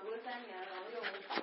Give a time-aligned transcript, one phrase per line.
[0.00, 1.00] 读了三年，然后又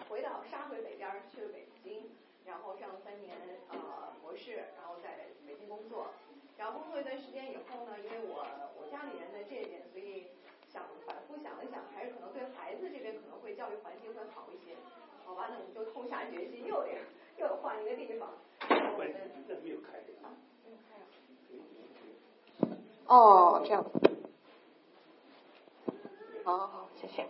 [0.09, 2.09] 回到杀回北边去了北京，
[2.45, 3.35] 然后上了三年
[3.69, 6.07] 呃博士，然后在北京工作。
[6.57, 8.47] 然后工作一段时间以后呢，因为我
[8.79, 10.27] 我家里人在这边，所以
[10.71, 14.75] 想反复想了想，还是可能对孩子这边可能会教育环境会好一些。
[15.25, 16.89] 好吧，那我们就痛下决心，又得
[17.37, 18.29] 又得换一个地方。
[18.69, 19.11] 我们
[19.63, 20.31] 没有开啊，
[20.63, 21.03] 没有开啊。
[23.07, 23.83] 哦，这样。
[26.45, 27.27] 好好好，谢谢。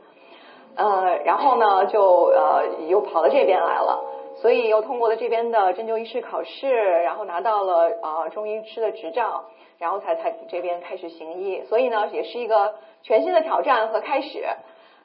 [0.76, 4.04] 呃，然后呢，就呃又跑到这边来了，
[4.42, 9.46] 所以又通过了这边的针灸医师考试，然后拿到了啊中医师的执照，
[9.80, 14.46] 然后才才这边开始行医，所以呢，也是一个全新的挑战和开始。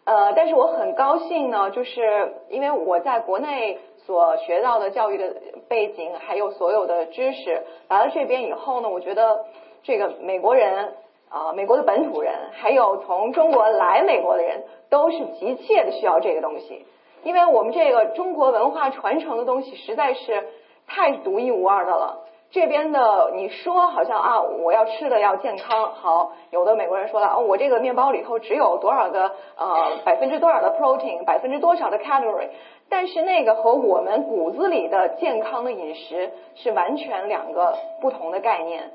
[0.06, 5.36] 呃，但是我很高兴呢，就是因为我在国内所学到的教育的
[5.68, 9.44] 背景，还有所有的知识，来了这边以后呢，我觉得
[9.82, 10.94] 这个美国人
[11.30, 16.84] 啊，美国的本土人，还有从中国来美国的人，都是急切的需要这个东西，
[17.22, 20.48] 因为我们这个中国文化传承的东西实在是
[20.88, 22.26] 太独一无二的了。
[22.50, 32.48] 这边的你说好像啊，我要吃的要健康，好，有的美国人说了，哦，我这个面包里头只有多少个呃百分之多少的 protein，百分之多少的 calorie，
[32.88, 38.90] 但是那个和我们骨子里的健康的饮食是完全两个不同的概念，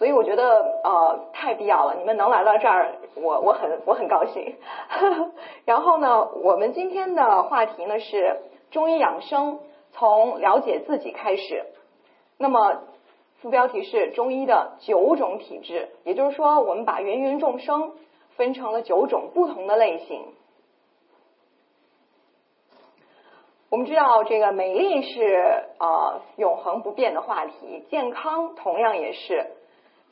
[0.00, 4.56] 所以我觉得呃太必要了，你们能来到这儿，我我很我很高兴。
[5.66, 8.40] 然后呢，我们今天的话题呢是
[8.70, 9.58] 中医养生，
[9.92, 11.66] 从了解自己开始，
[12.38, 12.80] 那么。
[13.42, 17.92] 副标题是中医的九种体质，也就是说，我们把芸芸众生
[18.36, 20.26] 分成了九种不同的类型。
[23.70, 29.46] 我们知道，这个美丽是呃永恒不变的话题，健康同样也是。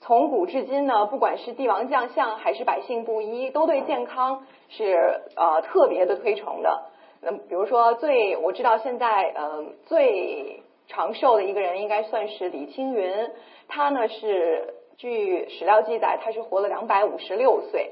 [0.00, 6.84] 从古至今呢，不管是帝王将相还是百姓布衣，都对健康是呃特别的推崇的。
[7.20, 10.62] 那比如说，最我知道现在嗯最。
[10.90, 13.30] 长寿的一个人应该算是李青云，
[13.68, 17.90] 他呢是据史料记载，他是活了两百五十六岁。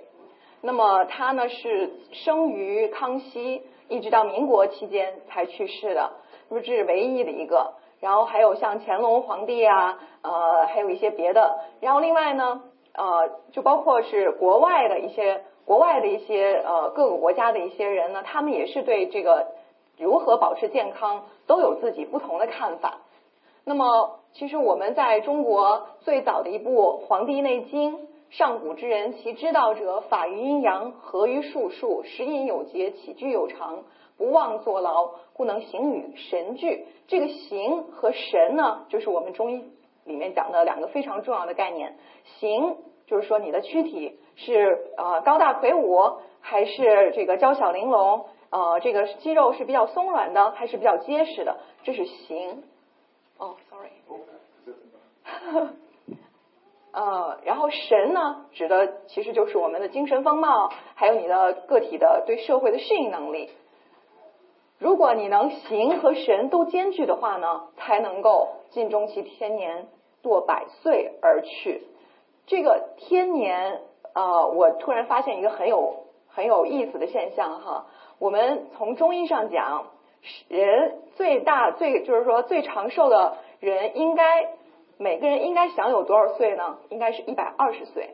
[0.63, 6.11] 那么他呢是生于康熙，一直到民国期间才去世的，
[6.49, 7.75] 那么这是唯一的一个。
[8.01, 11.61] 然后还有像乾隆皇帝啊，呃，还有一些别的。
[11.81, 12.63] 然后另外呢，
[12.95, 19.49] 呃，就包括是国外的一些国外的一些呃各个国家的一些人呢，他们也是对这个。
[19.99, 22.99] 如何保持健康，都有自己不同的看法。
[23.65, 27.97] 那么，其实我们在中国最早的一部《黄帝内经》，
[28.31, 33.85] 上古之人其知道者，法于阴阳，合于术数，食饮有节，起居有常，
[34.19, 36.87] 不忘坐劳，故能形与神俱。
[37.07, 39.65] 这个形和神呢，就是我们中医
[40.05, 41.97] 里面讲的两个非常重要的概念。
[42.25, 42.77] 形
[43.07, 48.27] 就是说你的躯体是呃高大魁梧，还是这个娇小玲珑。
[48.51, 51.59] 呃，这个肌肉是比较松软的，还是比较结实的？
[51.85, 52.63] 这是形。
[53.39, 53.91] 哦，sorry。
[56.97, 63.51] 呃，然后神呢，指的其实就是我们的精神风貌，还有你的个体的对社会的适应能力。
[64.79, 69.89] 如果你能形和神都兼具的话呢，才能够尽终其天年，
[70.23, 71.83] 度百岁而去。
[72.47, 73.83] 这个天年，
[74.15, 77.89] 呃，我突然发现一个很有很有意思的现象哈。
[78.19, 79.89] 我们从中医上讲，
[80.49, 84.49] 人最大最就是说最长寿的人，应该
[84.99, 86.79] 每个人应该享有多少岁呢？
[86.89, 88.11] 应该是一百二十岁。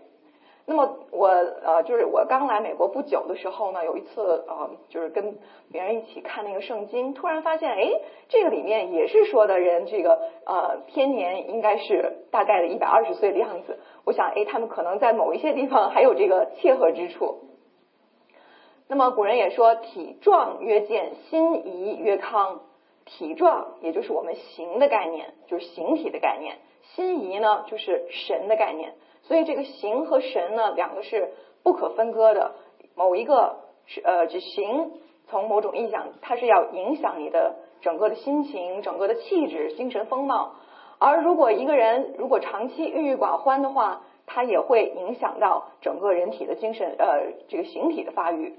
[0.64, 5.36] 那么我呃，就是我刚来美国不久的时候呢，有一次呃，就是跟
[5.72, 7.90] 别人一起看那个圣经，突然发现，哎，
[8.28, 13.80] 这个里面也是说的人这个呃天年应该是大概的一百二十岁的样子。
[14.04, 17.40] 我想，哎，他们可能在某一些地方还有这个切合之处。
[18.86, 22.60] 那么古人也说，体壮曰健，心怡曰康。
[23.04, 28.94] 体壮也就是我们形的概念，就是形体的概念；心怡呢，就是神的概念。
[29.22, 31.32] 所以这个形和神呢，两个是
[31.62, 32.52] 不可分割的。
[32.94, 33.56] 某一个
[33.86, 34.92] 是呃，这形
[35.28, 40.54] 从某种意义上，它是要影响你的整个的心情、整个的气质、精神风貌。
[40.98, 48.54] 而如果一个人如果长期郁郁寡欢的话，它也会影响到整个人体的精神呃这个形体的发育。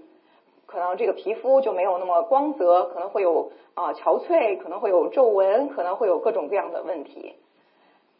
[0.65, 7.35] 可能这个皮肤就没有那么光泽，可能会有啊憔悴，可能会有皱纹，可能会有各种各样的问题。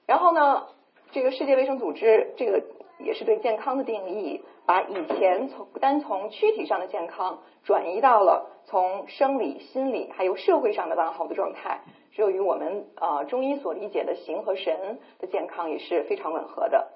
[0.05, 0.67] 然后呢，
[1.11, 2.63] 这个世界卫生组织这个
[2.99, 16.87] 也是对健康的定义，把以前从单从躯体上的健康转移到了从生理、心理还有社会上的完好的状态，只有与我们呃中医所理解的形和神的健康也是非常吻合的。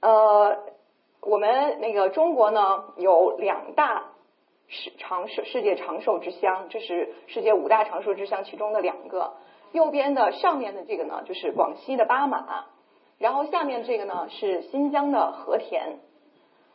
[0.00, 0.58] 呃，
[1.22, 4.10] 我们那个中国呢有两大。
[4.68, 9.34] 世长寿世界长寿之乡，这是世界五大长寿之乡其中的两个。
[9.76, 12.64] 右边的上面的这个呢，就是广西的巴马，
[13.18, 15.98] 然后下面这个呢是新疆的和田。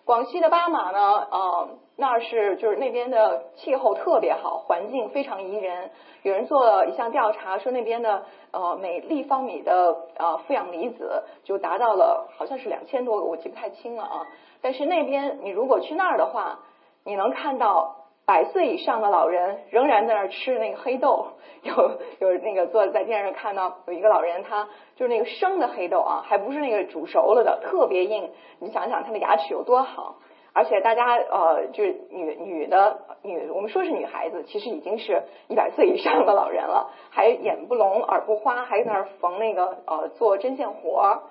[0.05, 0.99] 广西的巴马呢，
[1.31, 5.89] 呃，那是就是那边的气候特别好，环境非常宜人。
[6.21, 14.27] 有人做了一项调查，说那边的呃每立方米的呃负氧离子就达到了好像是两千多个，我记不太清了啊。
[14.61, 16.59] 但是那边你如果去那儿的话，
[17.03, 21.27] 你能看到百岁以上的老人仍然在那儿吃那个黑豆。
[21.63, 21.73] 有
[22.17, 28.31] 有那个坐在电视上看到有一个老人，他就是那个生的黑豆啊，还不是那个煮熟了的，特别硬。
[28.57, 30.15] 你想想他的牙齿有多好，
[30.53, 41.21] 而且大家呃，就是女女的女，我们说是女孩子，其实已经是一百岁以上的老人了，还眼不聋耳不花，还在那儿缝那个呃做针线活。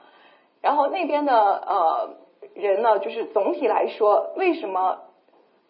[0.63, 2.11] 然后那边的呃
[2.55, 5.01] 人呢，就是总体来说，为什么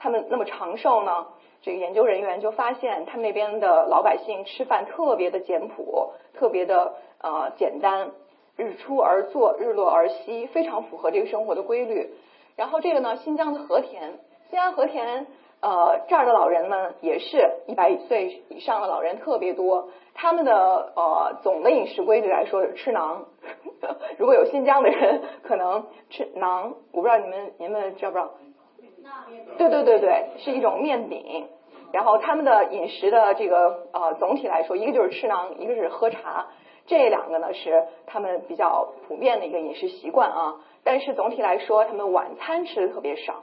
[0.01, 1.27] 他们那么长寿呢？
[1.63, 8.13] 这个研究人员就发现，他们那边的老百姓吃饭特别的简朴，特别的呃简单，
[8.57, 12.15] 日出而作，日落而息，非常符合这个生活的规律。
[12.57, 14.19] 然后这个呢，新疆的和田，
[14.49, 15.27] 新疆和田
[15.61, 23.27] 呃这儿的老人们也是一百岁以上的老人特别多，他们的呃总的饮食规律来说是吃馕。
[24.17, 28.31] 如果有新疆的人，可能吃馕，我不知道你们你们知不知道？
[29.59, 31.49] 对对对对，是一种面饼。
[31.93, 36.47] 然后他们的饮食的这个呃总体来说，一个就是吃馕，一个是喝茶，
[36.87, 40.61] 这两个呢是他们比较普遍的一个饮食习惯啊。
[40.85, 43.43] 但是总体来说，他们晚餐吃的特别少。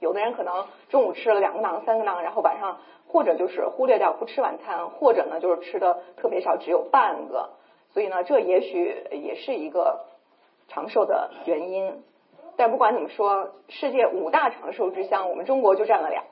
[0.00, 2.78] 有的人可能中午吃了两个馕、三个馕，然后晚上
[3.08, 7.50] 或者就是忽略掉不吃晚餐，或者呢就是吃的特别少，只有半个。
[7.94, 10.00] 所以呢，这也许也是一个
[10.68, 12.02] 长寿的原因。
[12.60, 16.24] 但不管怎么说，世界五大长寿之乡，我们中国就占了俩。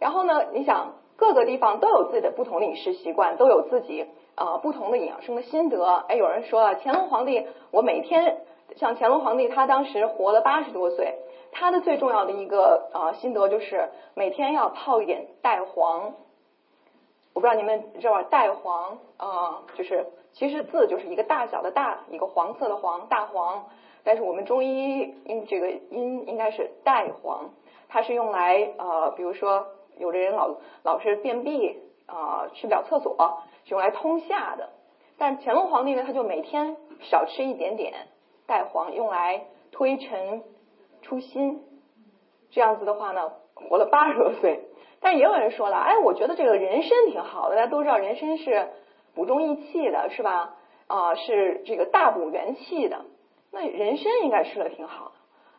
[0.00, 6.04] 然后呢，你想各个地方都有自己的不同的饮食习惯，都有自己啊不同的养生的心得。
[6.08, 8.38] 哎，有人说了，乾隆皇帝，我每天
[8.74, 11.20] 像乾隆皇帝，他当时活了八十多岁，
[11.52, 16.14] 他的最重要的一个啊心得就是每天要泡一点带黄。
[17.34, 18.20] 我不知道你们知道？
[18.24, 23.66] 带黄啊，就是其实字就是一个大小的大，一个黄色的黄，大黄。
[24.04, 27.50] 但是我们中医应这个音应该是带黄，
[27.88, 29.66] 它是用来呃，比如说
[29.98, 34.70] 有的人老老是便秘啊，去不了厕所，是用来通下的。
[35.18, 37.94] 但乾隆皇帝呢，他就每天少吃一点点
[38.46, 40.42] 带黄，用来推陈
[41.02, 41.62] 出新。
[42.50, 44.60] 这样子的话呢，活了八十多岁。
[45.00, 48.68] 但也有人说了，哎，我觉得这个人参挺好的，大家都知道人参是
[49.14, 50.56] 补中益气的，是吧？
[50.86, 53.04] 啊，是这个大补元气的。
[53.52, 55.12] 那人参应该吃的挺好的，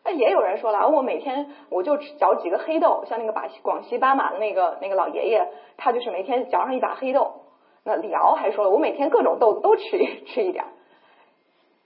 [0.04, 7.42] 那也有人说了，我每天我就嚼几个黑豆，像那个巴广西巴马的那个那个老爷爷，他就是每天嚼上一把黑豆。
[7.84, 9.82] 那李敖还说了，我每天各种豆子都吃
[10.26, 10.64] 吃一点。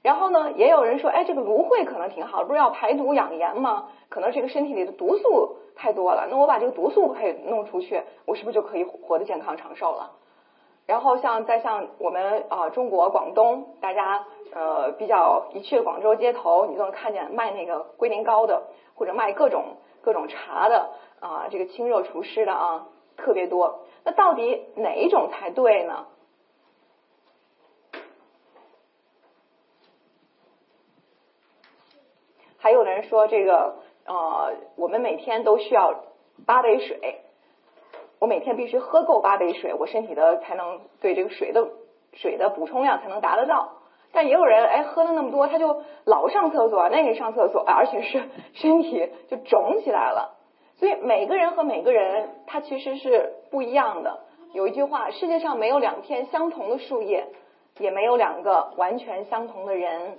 [0.01, 3.89] 然后呢，也有人说，哎，这个芦荟可能挺好，不是要排毒养颜吗？
[4.09, 10.13] 可能这个身体里的毒素太多了，那我把这个毒素可以弄出去，我是不是就可以活得健康长寿了？
[10.89, 14.25] 然后像再像我们啊中国广东，大家
[14.55, 18.63] 呃比较一去广州街头，你都能看见卖那个龟苓膏的，
[18.95, 20.89] 或者卖各种各种茶的
[21.21, 22.87] 啊，这个清热除湿的啊
[23.19, 23.81] 特别多。
[24.03, 26.07] 那到底哪一种才对呢？
[32.57, 33.77] 还有的人说这个
[34.07, 36.03] 呃，我们每天都需要
[36.47, 37.21] 八杯水。
[38.19, 41.69] 我每天必须喝够八杯水，我身体的才能对这个水的
[42.13, 43.75] 水的补充量才能达得到。
[44.11, 48.23] 但也有人哎喝了那么多，他就老上厕所，那个上厕所，而且是
[48.55, 50.35] 身体就肿起来了。
[50.77, 54.21] 所以每个人和每个人他其实是不一样的。
[54.55, 57.27] 有一句话，世界上没有两片相同的树叶，
[57.79, 60.19] 也没有两个完全相同的人。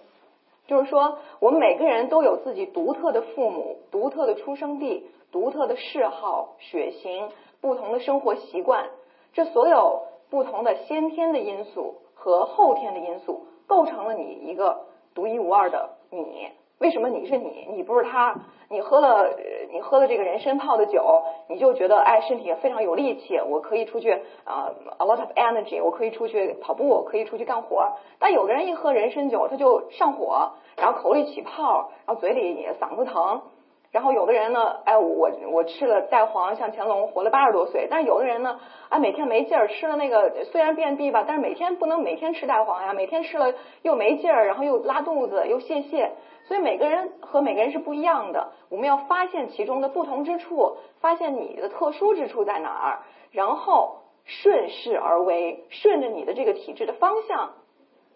[0.68, 7.30] 就是说，我们每个人都有自己独特的父母、独特的出生地、独特的嗜好、血型。
[7.62, 8.90] 不同的生活习惯，
[9.34, 14.82] 这所有不同的先天的因素和后天的因素，构成了你一个
[15.14, 16.50] 独一无二的你。
[16.80, 18.40] 为什么你是你，你不是他？
[18.70, 19.36] 你喝了
[19.72, 24.12] 你喝了这个人参泡的酒，你就觉得哎身体非常有力气，我可以出去
[24.46, 27.98] 啊，a lot of energy，我可以出去跑步，可以出去干活。
[28.20, 33.42] 但有的人一喝人参酒，他就上火，然后口里起泡，然后嘴里嗓子疼。
[33.92, 37.88] 然后有的人呢，哎，我我吃了带黄，像乾隆活了八十多岁。
[37.90, 46.12] 但是有的人呢，哎，每天没劲儿，吃了那个虽然便秘吧，但是每天不能每天吃带黄呀，每天吃了又没劲儿，然后又拉肚子又泄泻。
[46.48, 53.00] 所以每个人和每个人是不一样的，我们要发现其中的不同之处，发现你的特殊之处在哪儿，
[53.32, 57.52] 然后顺势而为，顺着你的这个体质的方向，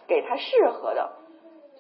[0.07, 1.13] 给他适合的。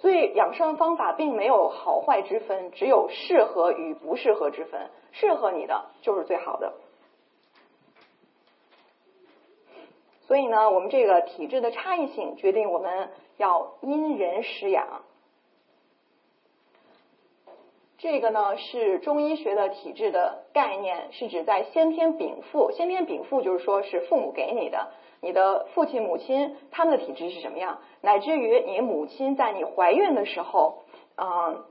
[0.03, 4.89] 所以养生方法并没有好坏之分，只有适合与不适合之分。
[5.13, 6.73] 适合你的就是最好的。
[10.27, 15.03] 所以呢，我们这个体质的差异性决定我们要因人施养。
[17.97, 22.73] 这个呢是中医学的体质的概念，是指在先天禀赋。
[22.73, 24.91] 先天禀赋就是说是父母给你的。
[25.23, 27.79] 你的父亲、母亲他们的体质是什么样？
[28.01, 30.83] 乃至于你母亲在你怀孕的时候，
[31.15, 31.63] 嗯，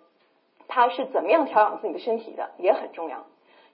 [0.67, 3.19] 她是怎么样调养自己的身体的，也很重要。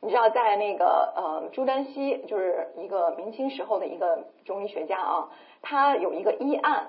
[0.00, 5.28] 你知道，在那个呃朱丹溪，就是一个明清时候的一个中医学家啊，
[5.62, 6.88] 他有一个医案，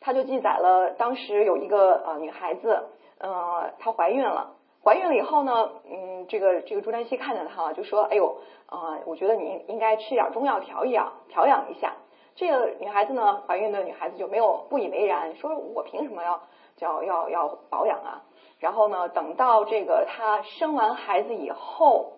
[0.00, 2.84] 他就记载了当时有一个呃女孩子，
[3.18, 4.52] 呃，她怀孕了，
[4.84, 11.94] 怀孕了以后呢，嗯，这个这个朱丹溪看见她了，就说，哎呦，啊，我觉得你应该吃点中药调一养，调养一下。
[12.36, 16.42] 这个女孩子呢，怀孕的女孩子就没有不以为然，说我凭什么要
[16.76, 18.22] 叫要要保养啊？
[18.60, 22.12] 然后呢，等到这个她生完孩子以后，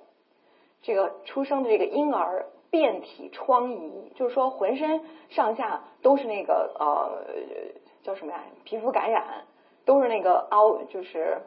[0.82, 7.24] 这个出生的这个婴儿遍体疮痍，就是说浑身上下都是那个呃
[8.02, 8.42] 叫什么呀？
[8.64, 9.44] 皮肤感染，
[9.84, 11.42] 都是那个凹，就是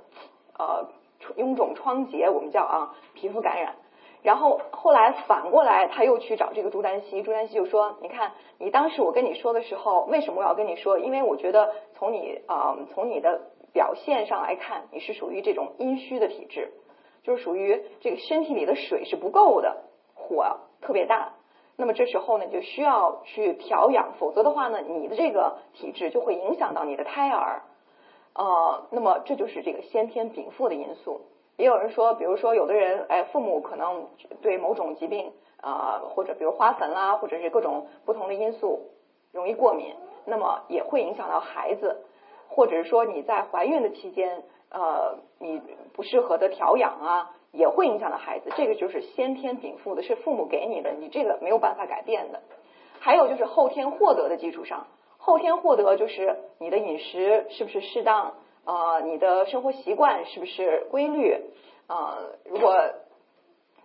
[0.57, 0.87] 呃
[1.35, 3.75] 臃肿疮结，我们叫啊皮肤感染。
[4.23, 10.99] 然后后来反过来，他又去找这个朱丹溪，朱丹溪就说：“你看，你当时我跟你说的时候，为什么我要跟你说？
[10.99, 13.41] 因为我觉得从你啊，从你的
[13.73, 16.71] 表现上来看，你是属于这种阴虚的体质，
[17.23, 21.33] 就是属于这个身体里的水是不够的，火特别大。
[21.75, 27.63] 那么这时候呢，就需要去调养，否则的话呢，你的这个体质就会影响到你的胎儿。
[28.35, 31.21] 呃，那么这就是这个先天禀赋的因素。”
[31.61, 34.07] 也有人说，比如说有的人，哎，父母可能
[34.41, 38.89] 对某种疾病啊，或者比如花粉啦，或者是各种不同的因素
[39.31, 39.93] 容易过敏，
[40.25, 42.01] 那么也会影响到孩子，
[42.49, 44.41] 或者是说你在怀孕的期间，
[44.71, 45.61] 呃，你
[45.93, 48.49] 不适合的调养啊，也会影响到孩子。
[48.57, 52.41] 这个就是先天禀赋的，是父母给你的，你这个没有办法改变的。
[52.99, 54.87] 还有就是后天获得的基础上，
[55.19, 58.33] 后天获得就是你的饮食是不是适当。
[58.63, 61.35] 啊，你的生活习惯是不是规律？
[61.87, 62.75] 啊，如果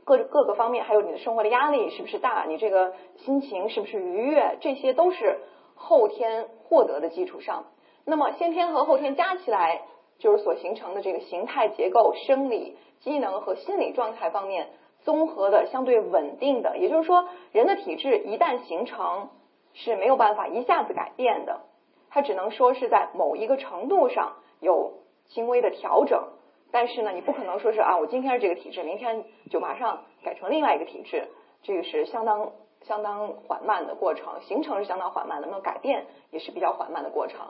[0.05, 2.45] 各各个方面，还有你的生活的压力是不是大？
[2.47, 4.59] 你这个心情是不是愉悦？
[4.61, 5.39] 这些都是
[5.75, 7.65] 后天获得的基础上。
[8.05, 9.83] 那么先天和后天加起来，
[10.19, 14.69] 就是所形成的这个形态结构、生理机能和心理状态方面
[15.01, 16.77] 综合的相对稳定的。
[16.77, 19.31] 也就是说，人的体质一旦形成
[19.73, 21.63] 是没有办法一下子改变的，
[22.11, 24.37] 它只能说是在某一个程度上。
[24.67, 24.93] 有
[25.25, 26.29] 轻微的调整，
[26.73, 31.29] 但是呢，你不可能说是啊，我今天是这个体质，明天就马上改成另外一个体质，
[31.63, 32.51] 这个是相当
[32.83, 37.41] 相当缓慢的过程，形成是相当缓慢的，那么改变也是比较缓慢的过程。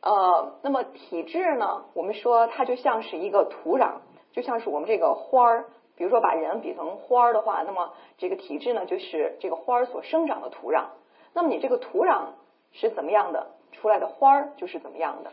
[0.00, 4.00] 呃，那么体质呢，我们说它就像是一个土壤，
[4.32, 5.66] 就像是我们这个花儿，
[5.96, 10.86] 比如说把人比成花儿的话，那么这个体质呢，就是这个花儿所生长的土壤。
[11.34, 12.32] 那么你这个土壤
[12.72, 15.32] 是怎么样的，出来的花儿就是怎么样的。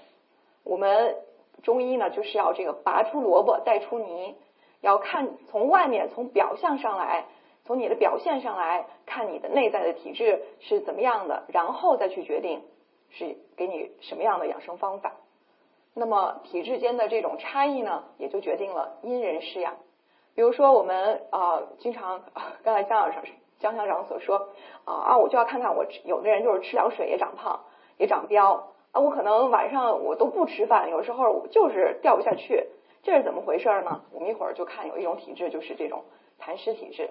[0.63, 1.17] 我们
[1.63, 4.35] 中医呢，就是要这个拔出萝卜带出泥，
[4.81, 7.25] 要看从外面从表象上来，
[7.65, 12.63] 从你的表现上来看你的内在的体质是怎么样的，然后再去决定
[13.09, 15.13] 是给你什么样的养生方法。
[15.93, 19.75] 那么体质间的这种差异呢，也就决定了因人施养。
[20.33, 22.23] 比如说我们啊，经常
[22.63, 23.23] 刚才江校长
[23.59, 24.49] 江校长所说
[24.85, 27.65] 啊啊，我就要看看我有的人就是吃凉水也长胖
[27.97, 28.61] 也长膘。
[28.91, 32.65] 啊，我可能晚上我都不吃饭，有时候就是掉不下去，
[33.03, 34.01] 这是怎么回事呢？
[34.11, 36.03] 我们一会儿就看有一种体质就是这种
[36.39, 37.09] 痰湿体质，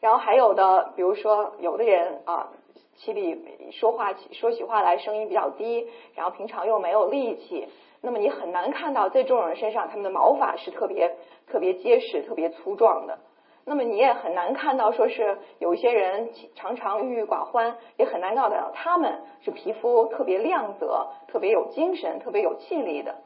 [0.00, 2.50] 然后还有的，比如说有的人啊，
[2.96, 7.68] 气力说话起说起话来声音比较低，然后平常又没有力气，
[8.02, 11.16] 那么你很难看到在这种人身上他们的毛发是特别
[11.46, 13.18] 特别结实、特别粗壮的。
[13.66, 23.16] 那么你也很难看到，说是有一些人常常郁郁寡欢，也很难看到他们是皮肤特别亮泽、特别有精神、特别有气力的。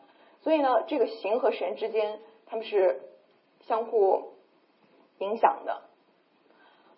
[0.42, 3.00] 所以呢，这个形和神之间，他们是
[3.66, 4.34] 相互
[5.18, 5.82] 影响的。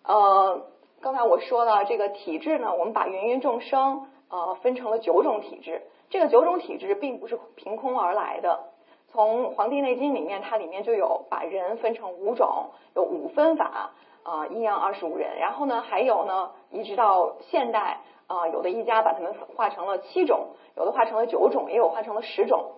[0.03, 0.67] 呃，
[1.01, 5.81] 刚才我说了这个体质呢，我们把芸芸众生呃分成了九种体质，
[6.11, 8.70] 这个九种体质并不是凭空而来的。
[9.11, 13.91] 从《黄帝内经》里面，它里面就有把人分成五种，有五分法
[14.23, 15.37] 啊，阴阳二十五人。
[15.39, 22.71] 然后呢，还有呢，一直到现代啊，有的一家把它们分化成了七种，有的化成了九种，也有化成了十种。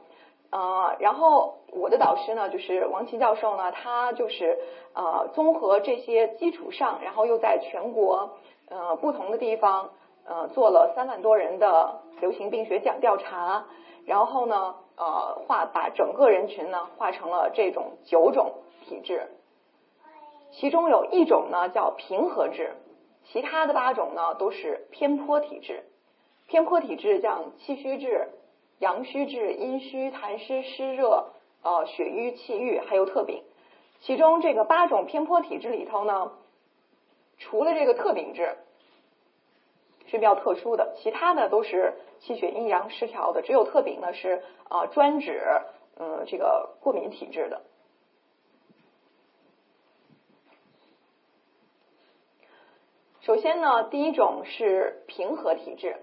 [0.50, 4.58] 啊，然后我的导师呢，就是王琦教授呢，他就是
[4.94, 8.38] 呃，综合这些基础上，然后又在全国
[8.70, 9.90] 呃不同的地方
[10.28, 13.66] 呃做了三万多人的流行病学讲调查，
[14.06, 18.54] 然后呢呃划把整个人群呢划成了这种九种
[18.86, 19.28] 体质，
[20.52, 22.76] 其中有一种呢叫平和质，
[23.26, 25.84] 其他的八种呢都是偏颇体质，
[26.48, 28.30] 偏颇体质像气虚质。
[28.80, 31.32] 阳虚质、阴虚、痰湿、湿热、
[31.62, 33.42] 呃血瘀、气郁，还有特禀。
[34.02, 36.34] 其中这个八种偏颇体质里头呢，
[37.38, 38.58] 除了这个特禀质
[40.08, 45.40] 是比较特殊的，其他的都是气血阴阳失调的，只有特禀呢是啊专指
[46.00, 47.62] 嗯这个过敏体质的。
[53.22, 55.98] 首先呢，第一种是平和体质。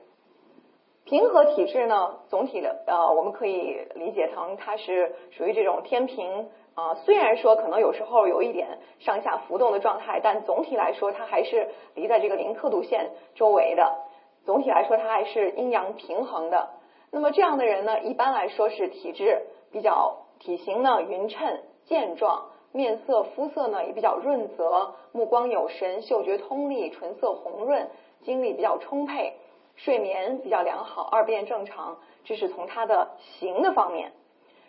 [1.04, 6.94] 平和体质呢，总体的呃，我们可以理解成它是属于这种天平啊。
[6.94, 13.98] 虽然说可能有时候有一点上下浮动的状态，但总体来说它还是离在这个零刻度线周围的。
[14.44, 16.70] 总体来说，它还是阴阳平衡的。
[17.12, 27.90] 那么这样的人呢，一般来说是体质比较体型呢匀称健壮，面色肤色呢也比较润泽，目光有神，嗅觉通利，唇色红润，
[28.22, 29.34] 精力比较充沛。
[29.76, 34.12] 睡眠比较良好，二便正常，这是从他的形的方面。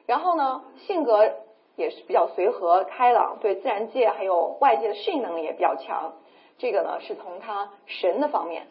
[0.06, 1.34] 然后呢，性格
[1.76, 6.14] 也是比较随和开朗，对自然界还有外界的适应能力也比较强。
[6.58, 8.68] 这个呢，是从他神的方面。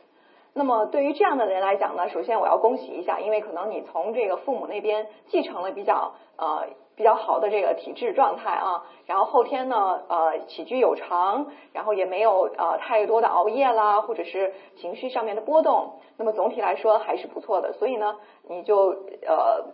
[0.52, 6.66] 那么对于这样的人来讲呢，首先我要恭喜一下，因为可能你从这个父母那边继承了比较呃
[6.96, 18.16] 比较好的这个体质状态啊，然后后天呢呃起居有常，然后也没有呃太多的熬夜啦，或者是情绪上面的波动，那么总体来说还是不错的，所以呢
[18.48, 18.88] 你就
[19.26, 19.66] 呃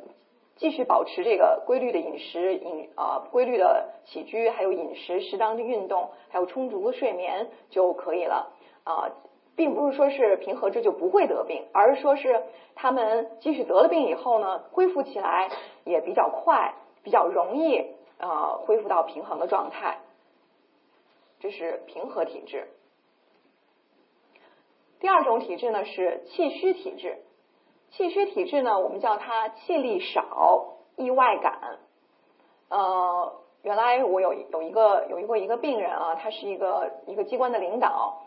[0.57, 8.53] 继续保持这个规律的饮食饮啊规律的起居，还有饮食适当的运动，还有充足的睡眠就可以了
[8.85, 9.09] 啊。
[9.57, 12.43] 并不是说是平和质就不会得病，而是说是
[12.75, 15.51] 他们即使得了病以后呢，恢复起来
[15.85, 17.79] 也比较快，比较容易
[18.19, 20.01] 啊恢复到平衡的状态。
[21.41, 22.69] 这是平和体质。
[25.01, 27.19] 第二种体质呢是气虚体质，
[27.91, 31.79] 气虚体质呢我们叫它气力少、易外感。
[32.69, 38.23] 呃，原来我有有一个有一个一个病人啊，他是一个一个机关的领导。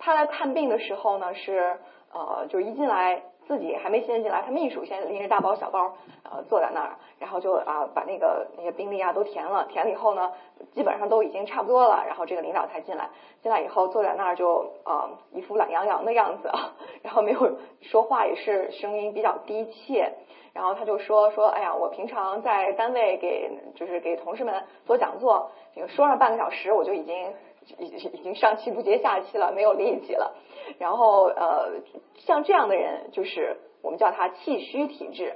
[0.00, 1.76] 他来看病的时候呢，是
[2.12, 10.32] 呃，就一进来自己还没先进来，他秘书先拎着大包小包呃坐在那儿，然后就啊把那个那些病历啊都填了，填了以后呢，
[10.72, 13.10] 基本上都已经差不多了，然后这个领导才进来，
[13.42, 16.50] 进来以后坐在那儿就啊一副懒洋洋的样子，
[17.02, 20.14] 然后没有说话，也是声音比较低切，
[20.54, 27.32] 然后他就说说，哎呀，我平常在单位给就是给同事们做讲座，这个说上半个小时我就已经。
[27.78, 30.34] 已已经上气不接下气了，没有力气了。
[30.78, 31.80] 然后呃，
[32.18, 35.34] 像这样的人，就是我们叫他气虚体质。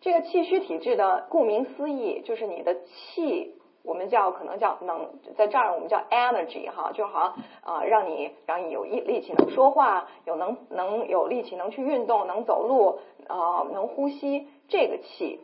[0.00, 15.40] 这个气虚体质的，顾名思义，就是你的气，我们叫可能叫能，在这儿我们叫 energy 哈，就好像啊，让你让你有力力气能说话，有能能有力气能去运动，能走路啊，能呼吸，这个气。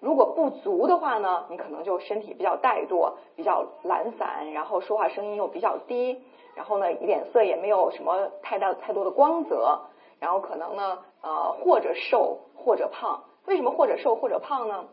[0.00, 6.20] 如果不足的话呢，你可能就身体比较怠惰，比较懒散，然后说话声音又比较低，
[6.54, 9.80] 然后呢脸色也没有什么太大太多的光泽，
[10.20, 13.24] 然后可能呢呃或者瘦或者胖。
[13.46, 14.84] 为什么或者瘦或者胖呢？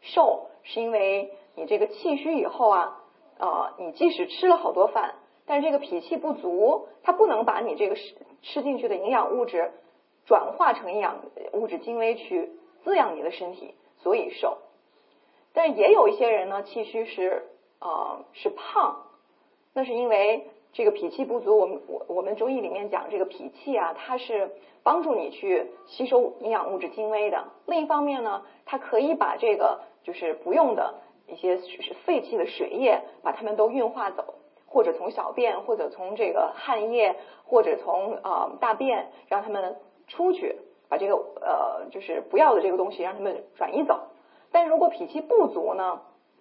[0.00, 3.02] 瘦是因为你这个气虚以后啊，
[3.38, 9.72] 呃你即使吃了好多饭，但是这个脾气不足，它不能把你这个吃吃进去的营养物质
[10.24, 11.16] 转化成营养
[11.52, 12.52] 物质精微去
[12.84, 13.74] 滋养你的身体。
[14.02, 14.58] 所以瘦，
[15.52, 17.44] 但也有一些人呢，气虚是
[17.80, 19.04] 呃是胖，
[19.74, 21.58] 那是因为这个脾气不足。
[21.58, 27.44] 我们我我们中医里面讲这个脾气啊，它是帮助你去吸收营养物质精微的。
[27.66, 30.94] 另一方面呢，它可以把这个就是不用的
[31.26, 31.58] 一些
[32.04, 34.34] 废弃的水液，把它们都运化走，
[34.66, 40.56] 或者从小便，或者从这个汗液，或者从啊大便，让他们出去。
[40.88, 44.08] 把这个呃，就是不要的这个东西让他们转移走。
[44.50, 46.00] 但如果脾气不足呢，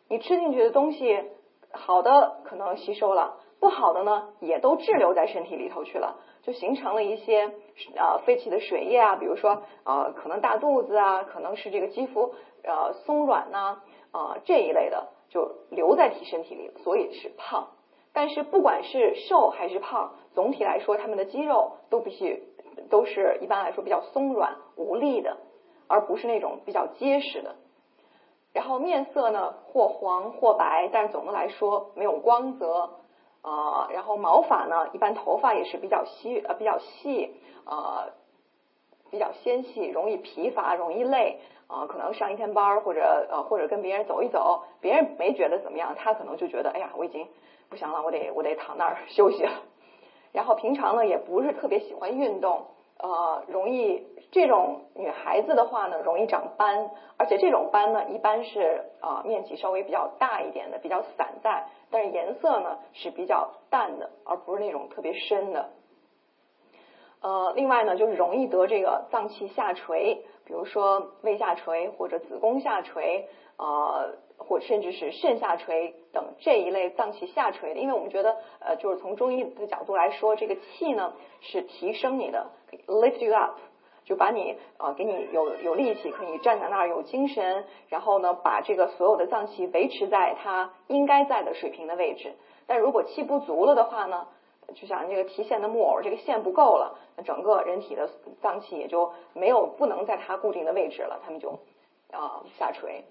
[0.10, 1.24] 你吃进去的东西
[1.72, 7.52] 好的可能吸收了，不好的呢也都滞留在身体里头去了，就形成了一些
[7.96, 12.34] 呃废弃的水液啊，比如说呃可能大肚子啊，可能是这个肌肤
[12.64, 13.82] 呃松软呐
[14.12, 17.68] 啊这一类的就留在体身体里，所以是胖。
[18.14, 22.42] 但是不管是瘦还是胖，总体来说他们的肌肉都必须
[22.90, 25.38] 都是一般来说比较松软无力的，
[25.88, 27.56] 而不是那种比较结实的。
[28.54, 32.90] 然后面色呢或黄或白，但是总的来说没有光泽
[33.44, 33.88] 啊。
[33.92, 38.14] 然后毛发呢，一般头发也是比较稀呃比较细呃
[39.12, 41.86] 比较纤细，容易疲乏，容易累啊。
[41.88, 47.28] 可能上一天班儿或者呃或者跟别人走一走，别人没觉得怎么样，他可能就觉得哎呀我已经
[47.70, 49.52] 不行了，我得我得躺那儿休息了。
[50.32, 52.66] 然后平常呢也不是特别喜欢运动。
[53.00, 65.70] 呃，容易这种女孩子的话呢，容易长斑，而且这种斑呢，一般是啊面积稍微比较大一点的，比较散在，但是颜色呢是比较淡的，而不是那种特别深的。
[67.22, 77.80] 呃，另外呢，就是容易得这个脏器下垂，比如说胃下垂或者子宫下垂，呃，或甚至是肾下垂等这一类脏器下垂的。
[77.80, 82.48] 因为我们觉得，呃，就是从中医的角度来说，这个气呢是提升你的
[82.88, 83.60] ，lift you up，
[84.04, 92.34] 就把你呃给你有有力气，可以站在那儿有精神，然后呢把这个所有的脏器维持在它应该在的水平的位置。
[92.66, 94.28] 但如果气不足了的话呢？
[94.76, 98.10] 就像这个提线的木偶，这个线不够了，那整个人体的
[98.42, 101.52] 脏器也就没有不能在它固定的位置了，它们就
[102.12, 103.06] 啊下垂。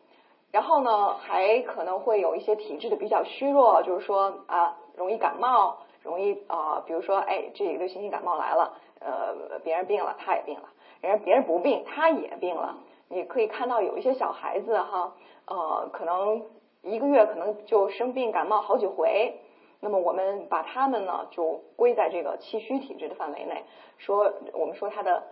[0.53, 10.69] 然后呢，还可能会有一些体质的比较虚弱，就是说啊容易感冒，容易啊，比如说哎这流行性感冒来了，呃别人病了他也病了，
[11.03, 12.79] 人家别人不病他也病了。
[13.09, 15.13] 你可以看到有一些小孩子哈，
[15.47, 16.43] 呃可能
[16.83, 19.41] 一个月可能就生病感冒好几回。
[19.79, 23.63] 那么我们把他们呢就归在这个气虚体质的范围内，
[23.99, 25.23] 说我们说他的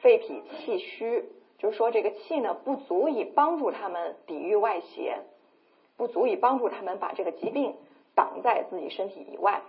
[0.00, 5.18] 肺脾气虚，就是说这个气呢不足以帮助他们抵御外邪，
[5.96, 7.76] 不足以帮助他们把这个疾病
[8.14, 9.62] 挡在自己身体以外。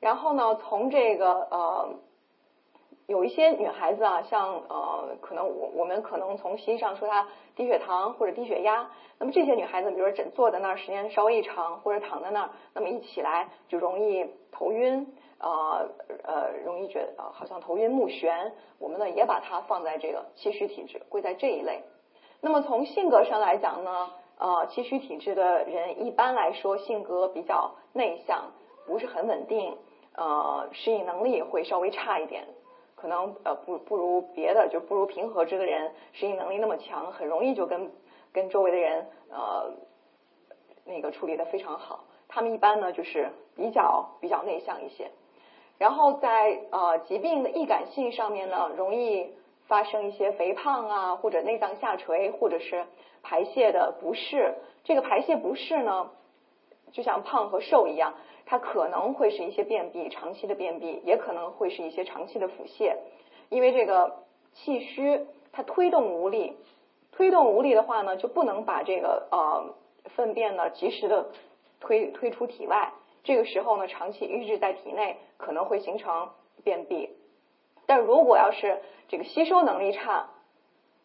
[0.00, 1.94] 然后呢，从这个呃。
[3.08, 8.90] 有一些女孩子啊，像呃，可能我我们可能从西医上说她低血糖或者低血压，
[9.20, 15.06] 那么这些女孩子，比如说枕坐在那儿时间稍微一长，或者躺在那儿，那么一起来就容易头晕，
[15.38, 15.88] 呃
[16.24, 21.82] 呃，容易觉得好像头晕目眩，我们呢也把它放在这个气虚体质，归在这一类。
[22.40, 28.52] 那么从性格上来讲呢，呃，气虚体质的人一般来说性格比较内向，
[28.86, 29.76] 不是很稳定，
[30.14, 32.46] 呃，适应能力会稍微差一点。
[32.94, 37.92] 可能呃不不如别的就不如平和之的人适应能力那么强，很容易就跟
[38.32, 39.70] 跟周围的人呃
[40.86, 42.04] 那个处理的非常好。
[42.26, 45.10] 他们一般呢就是比较比较内向一些，
[45.78, 49.34] 然后在呃疾病的易感性上面呢，容易
[49.66, 52.86] 发生一些肥胖啊，或者内脏下垂，或者是
[53.22, 54.54] 排泄的不适。
[54.84, 56.10] 这个排泄不适呢，
[56.92, 58.14] 就像胖和瘦一样。
[58.48, 62.94] 它可能会是一些便秘，长期的便秘，也可能会是一些长期的腹泻，
[63.48, 64.18] 因为这个
[64.54, 66.56] 气虚，它推动无力，
[67.10, 69.74] 推动无力的话呢，就不能把这个呃
[70.14, 71.26] 粪便呢及时的
[71.80, 72.92] 推推出体外，
[73.26, 76.30] 这个时候呢，长期淤滞在体内，可能会形成
[76.64, 77.10] 便秘。
[77.84, 80.30] 但如果要是这个吸收能力差，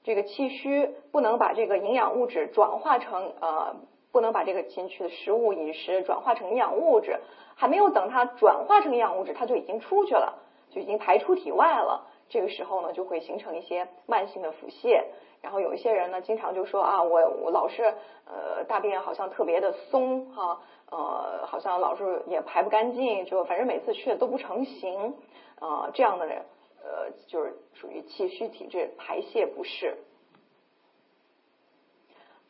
[0.04, 3.76] 这个气虚不能把这个营养物质转化成呃。
[4.14, 7.22] 不能把这个进去的食物饮食转化成营养物质，
[7.56, 12.10] 还没有等它转化成营养物质，它就已经出去了，就已经排出体外了。
[12.28, 15.02] 这个时候呢，就会形成一些慢性的腹泻。
[15.42, 17.86] 然后有一些人呢，经常就说啊，我我老是
[18.26, 20.60] 呃大便好像特别的松哈，
[20.92, 25.16] 呃好像老是也排不干净，就反正每次去的都不成形
[25.60, 26.44] 啊，这样的人
[26.84, 29.98] 呃就是属于气虚体质，排泄不适。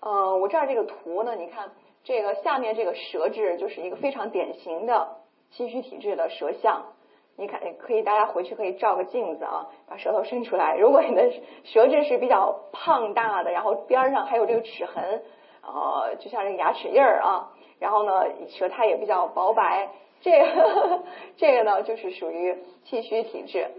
[0.02, 1.72] 呃，我这儿这个图呢，你看
[2.04, 5.18] 这个下面这个舌质就是一个非常典型的
[5.52, 6.94] 气虚体质的舌象。
[7.38, 10.76] 你看，可以大家回去可以照个镜子啊，把舌头伸出来。
[10.76, 11.32] 如果你的
[11.64, 15.24] 舌质是比较胖大的，然后边上还有这个齿痕，
[15.64, 17.52] 呃，就像这个牙齿印儿啊，
[17.82, 18.12] 然后呢，
[18.48, 19.90] 舌苔也比较薄白，
[20.22, 21.04] 这个
[21.36, 23.72] 这个呢就是属于气虚体质。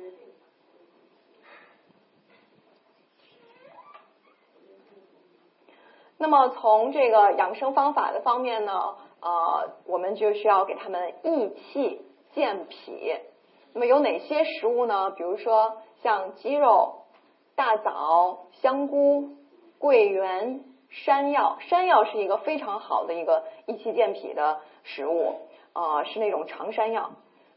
[6.19, 13.15] 那么从这个养生方法的方面呢，呃，我们就需要给他们益气健脾。
[13.73, 15.12] 那么有哪些食物呢？
[15.12, 17.05] 比如说像鸡肉、
[17.55, 19.37] 大枣、香菇、
[19.79, 25.40] 桂圆、山药，山药是一个非常好的一个益气健脾的食物，
[25.72, 27.11] 啊，是那种长山药，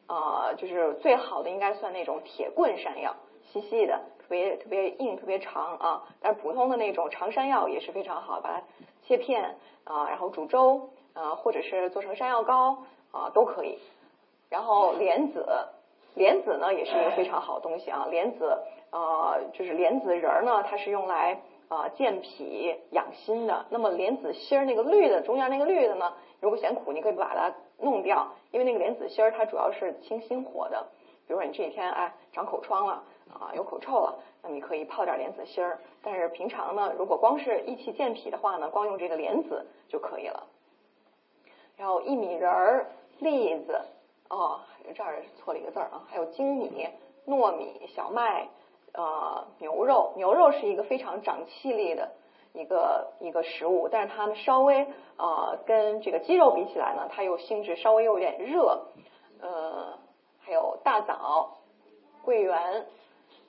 [0.07, 3.13] 啊，就是最好的应该算那种铁棍山药，
[3.51, 6.03] 细细的，特别特别硬，特别长啊。
[6.21, 8.63] 但是普通的那种长山药也是非常好，把它
[9.05, 12.77] 切片啊，然后煮粥啊，或者是做成山药糕
[13.11, 13.77] 啊，都可以。
[14.49, 15.45] 然后莲子，
[16.13, 18.59] 莲子呢也是一个非常好的东西啊，莲子
[18.91, 21.41] 啊，就是莲子仁儿呢，它是用来。
[21.67, 23.65] 啊，健脾养心的。
[23.69, 26.13] 那么莲子心儿那个绿的，中间那个绿的呢？
[26.39, 30.85] 如果嫌苦，你可以把它弄掉，因为那个莲子心儿它主要是清心火的。
[31.27, 35.79] 比如说你这几天哎长口疮了啊，有口臭了，那么你可以泡点莲子心儿。
[36.03, 40.43] 但是平常呢，如果光是益气健脾的话呢，光用这个莲子就可以了。
[41.77, 42.85] 然后薏米仁儿、
[43.19, 43.81] 栗子
[44.29, 44.59] 哦，
[44.93, 46.87] 这儿错了一个字儿啊，还有粳米、
[47.25, 48.47] 糯米、小麦。
[48.97, 52.11] 呃，牛肉，牛肉是一个非常长气力的
[52.53, 58.85] 一个一个食物，但是它呢稍微呃跟这个鸡肉比起来呢，它又性质稍微有点热。
[59.41, 59.97] 呃，
[60.39, 61.57] 还有大枣、
[62.23, 62.85] 桂圆，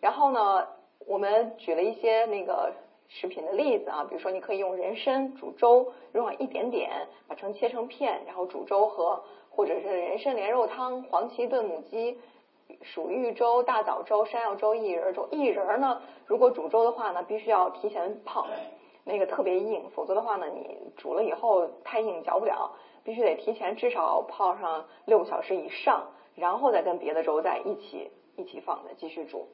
[0.01, 0.67] 然后呢，
[1.07, 2.73] 我们举了一些那个
[3.09, 12.19] 食品的例子啊，比如说你可以用人参煮粥，用上一点点，把成切成片，然后煮粥喝，或者是人参莲肉汤、黄芪炖母鸡。
[12.83, 15.29] 薯玉粥、大枣粥、山药粥、薏仁粥。
[15.31, 18.47] 薏仁呢，如果煮粥的话呢，必须要提前泡，
[19.05, 22.73] 那个特别硬，否则的话呢，你煮了以后太硬嚼不了，
[23.05, 29.49] 必须得提前至少泡上六个小时以上，然后再跟别的粥在一起一起放的继续煮。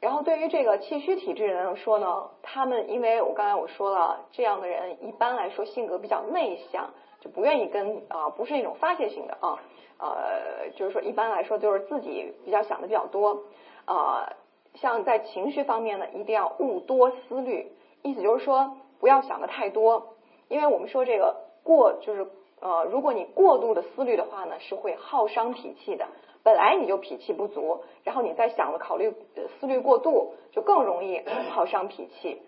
[0.00, 6.90] 然后对于这个气虚体质人说呢，他们因为我刚才我说了，这样的人一般来说性格比较内向，
[7.24, 9.58] 就不愿意跟啊，不是那种发泄型的啊。
[9.96, 13.44] 呃，就是说，一般来说，就是自己比较想的比较多，
[13.86, 14.34] 呃，
[14.74, 20.14] 像在情绪方面呢，一定要勿多思虑，意思就是说，不要想的太多，
[20.48, 22.26] 因为我们说这个过，就是
[22.60, 26.06] 呃，如果你过度的思虑的话呢，是会耗伤脾气的。
[26.42, 29.14] 本来你就脾气不足，然后你再想的考虑
[29.58, 32.42] 思虑过度，就更容易耗伤脾气。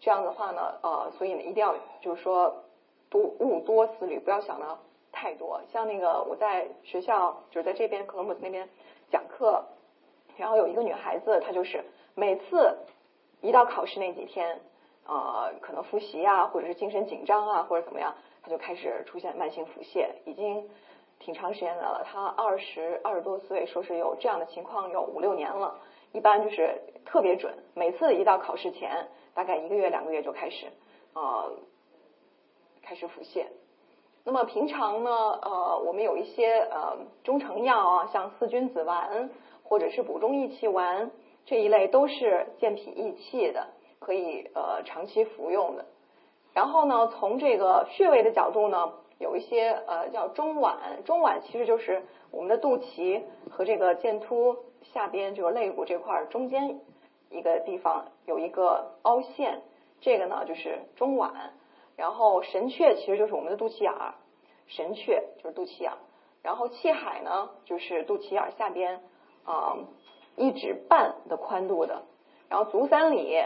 [0.00, 2.62] 这样的话呢，呃，所以呢，一定要就是说，
[3.10, 4.78] 多勿多思虑，不要想的。
[5.12, 8.68] 太多，像那个我在学校就是在这边克罗姆斯那边
[9.10, 9.64] 讲课，
[10.36, 12.78] 然后有一个女孩子，她就是每次
[13.40, 14.60] 一到考试那几天，
[15.04, 20.70] 呃，可能复习啊，或者是精神紧张啊，或者怎么样，她就开始出现慢性腹泻，已经
[21.18, 22.04] 挺长时间的了。
[22.04, 25.80] 她二十二十多岁，说是有这样的情况有五六年了，
[26.12, 30.68] 一般就是特别准，每次一到考试前，大概一个月两个月就开始
[31.14, 31.50] 呃
[32.90, 33.44] 开始腹泻。
[34.24, 35.10] 那么平常呢，
[35.42, 39.30] 呃，我们有一些呃中成药啊，像四君子丸
[39.62, 41.12] 或者是补中益气丸
[41.46, 43.68] 这一类，都是健脾益气的，
[44.00, 45.86] 可以呃长期服用的。
[46.52, 56.80] 然后呢，从这个穴位的角度呢，有一些呃叫中脘，中脘其实就是我们的肚脐和这个剑突下边就是肋骨这块中间
[57.30, 59.62] 一个地方有一个凹陷，
[60.00, 61.30] 这个呢就是中脘。
[62.00, 64.14] 然后神阙其实就是我们的肚脐眼儿，
[64.68, 65.98] 神阙就是肚脐眼儿，
[66.42, 69.02] 然后气海呢就是肚脐眼儿下边
[69.44, 69.76] 啊
[70.34, 72.00] 一指半的宽度的，
[72.48, 73.36] 然后足三里，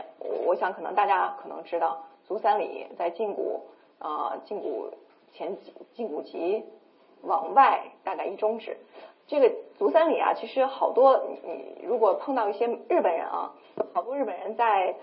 [0.47, 3.64] 我想可能大家可能知道，足三里在胫骨
[3.99, 4.93] 啊胫骨
[5.33, 5.59] 前
[5.97, 6.64] 胫骨棘
[7.23, 8.77] 往外大概一中指，
[9.27, 13.53] 这个足三里啊，其实好多你如果碰到一些日本人啊，
[13.93, 14.95] 好多日本人在。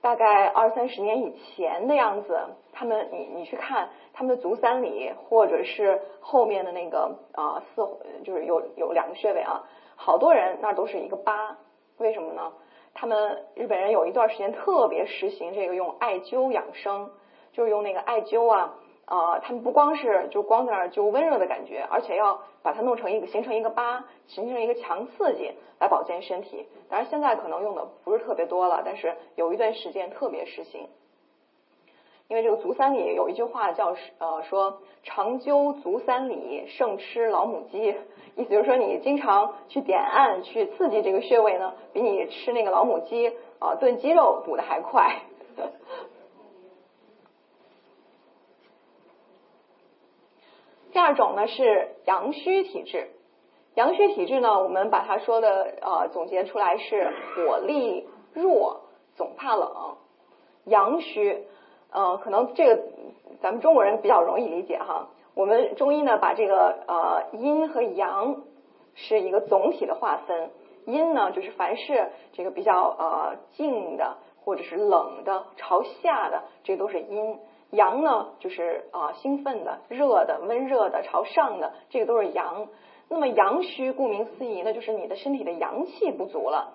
[0.00, 2.38] 大概二三十年以前的样子，
[2.72, 7.86] 他们你你去看他们的足三里，或者是后面的那个啊四，
[8.24, 9.64] 就是有有两个穴位啊，
[9.96, 11.56] 好多人那都是一个疤，
[11.98, 12.52] 为什么呢？
[12.94, 17.10] 他们日本人有一段时间特别实行这个用艾灸养生，
[17.52, 18.74] 就是用那个艾灸啊。
[19.10, 26.68] 呃，他们不光是就光在那儿就温热的感觉，而且要把它弄成一个形成一个疤，形成一个强刺激来保健身体。
[26.88, 30.88] 当然现在可能用的不是特别多了，但是有一段时间特别实行。
[32.28, 37.96] 因为这个足三里有一句话叫呃说常灸足三里胜吃老母鸡，
[38.36, 45.22] 意思就是说你经常去点按去刺激这个穴位呢，比你吃那个老母鸡啊炖鸡肉补的还快。
[50.92, 53.08] 第二种呢是阳虚体质，
[53.74, 58.80] 阳虚体质呢，我们把它说的呃总结出来是火力弱，
[59.16, 59.96] 总怕冷。
[60.64, 61.44] 阳虚，
[61.90, 62.82] 呃，可能这个
[63.40, 65.08] 咱们中国人比较容易理解哈。
[65.34, 68.42] 我们中医呢把这个呃阴和阳
[68.94, 70.50] 是一个总体的划分，
[70.86, 74.16] 阴呢就是凡是这个比较呃静的。
[74.42, 77.38] 或者是冷的、朝下的，这都是阴。
[77.70, 82.68] 阳呢，就是啊兴奋的、热的、温热的、朝上的，这个都是阳。
[83.08, 86.74] 那么阳虚，顾名思义，那就是你的身体的阳气不足了。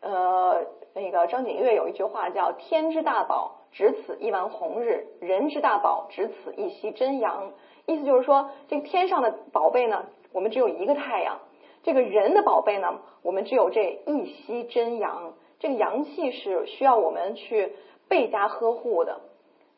[0.00, 7.52] 呃，那个张景岳有一句话叫“天之大宝，只此一丸红日；人之大宝，只此一息真阳”。
[7.86, 11.36] 意思就是说，这个天上的宝贝呢，我们只有一个太阳；
[11.82, 15.34] 这个人的宝贝呢，我们只有这一息真阳。
[15.58, 17.74] 这个阳气是需要我们去
[18.08, 19.20] 倍加呵护的。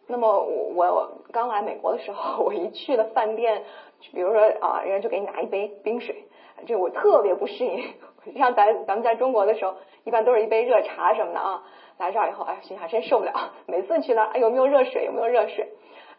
[0.09, 3.64] 那么我我刚来美国的时候，我一去了饭店。
[4.12, 6.27] 比如说啊，人家就给你拿一杯冰水，
[6.66, 7.83] 这我特别不适应。
[8.37, 11.64] 像咱咱们在中国的时候，一般都是一杯热茶什么的啊。
[11.99, 13.33] 来这儿以后，哎，心想真受不了。
[13.66, 15.07] 每次去那儿，哎，有没有热水？
[15.07, 15.71] 有没有热水？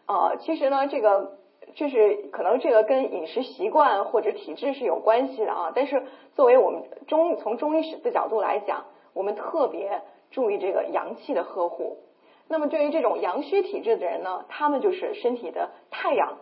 [0.06, 1.38] 啊，其实呢，这个
[1.74, 5.72] 就是可能这个跟饮食习惯或者体质是有关系的啊。
[5.72, 6.02] 但是
[6.34, 11.98] 作为我们中从中医史的角度来讲，我们特别注意这个阳气的呵护。
[12.48, 16.38] 那么对于这种阳虚体质的人呢，他们就是身体的太阳。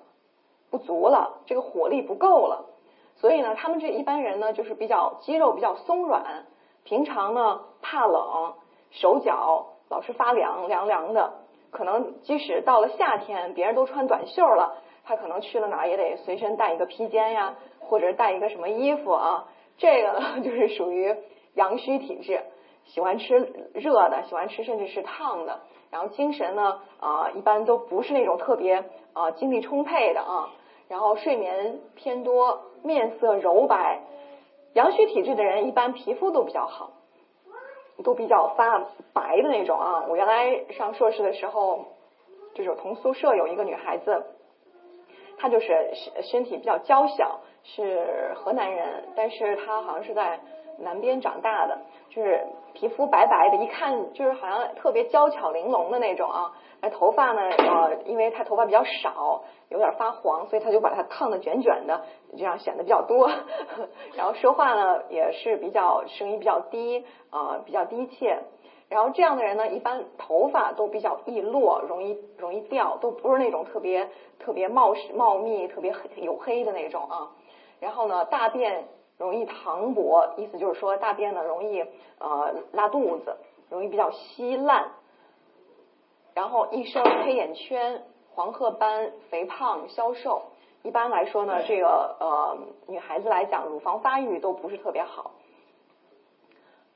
[0.69, 2.67] 不足了，这个火力不够了，
[3.15, 6.45] 所以呢，他们这一般人呢，就是比较肌肉比较松软，
[6.83, 8.55] 平常呢怕冷，
[8.91, 11.35] 手脚老是发凉凉凉的，
[11.71, 19.47] 可能即使到了夏天，别人都穿短袖了，他可能去了哪也得随身带一个披肩呀，或者带一个什么衣服啊，
[19.79, 21.15] 这个呢 就是属于
[21.55, 22.43] 阳虚体质，
[22.87, 23.39] 喜欢吃
[23.73, 25.61] 热的，喜欢吃甚至是烫的。
[25.97, 30.51] 然后精神呢，啊，一般都不是那种特别啊精力充沛的啊。
[30.89, 34.03] 然后睡眠偏多，面色柔白。
[34.75, 36.91] 阳虚体质的人一般皮肤都比较好，
[38.05, 40.05] 都比较发白的那种啊。
[40.07, 41.87] 我原来上硕士的时候，
[42.55, 44.23] 就是同宿舍有一个女孩子，
[45.39, 50.39] 她就是身身体比较娇小，是河南人，但是她好像是在。
[50.79, 51.79] 南边长大的，
[52.11, 56.53] 就是皮肤白白的，一看就是好像特别娇巧玲珑的那种啊。
[56.83, 62.05] 那头发呢，呃，因为他头发比较少，有点发黄，所以他就把它烫的卷卷的，
[62.37, 63.31] 这样显得比较多。
[64.15, 68.39] 然后说话呢，也是比较声音比较低，呃，比较低切。
[68.91, 74.09] 然后这样的人呢，一般头发都比较易落，容易容易掉，都不是那种特别
[74.39, 77.33] 特别茂茂密、特别黑黝黑的那种啊。
[77.81, 78.85] 然后呢，大便。
[79.19, 81.85] 容易溏薄，意思就是说大便呢容易
[82.19, 83.37] 呃拉肚子，
[83.71, 84.91] 容易比较稀烂，
[86.35, 90.43] 然后一生黑眼圈、黄褐斑、肥胖、消瘦。
[90.83, 95.33] 一般来说呢，这个呃女孩子来讲，乳房发育都不是特别好。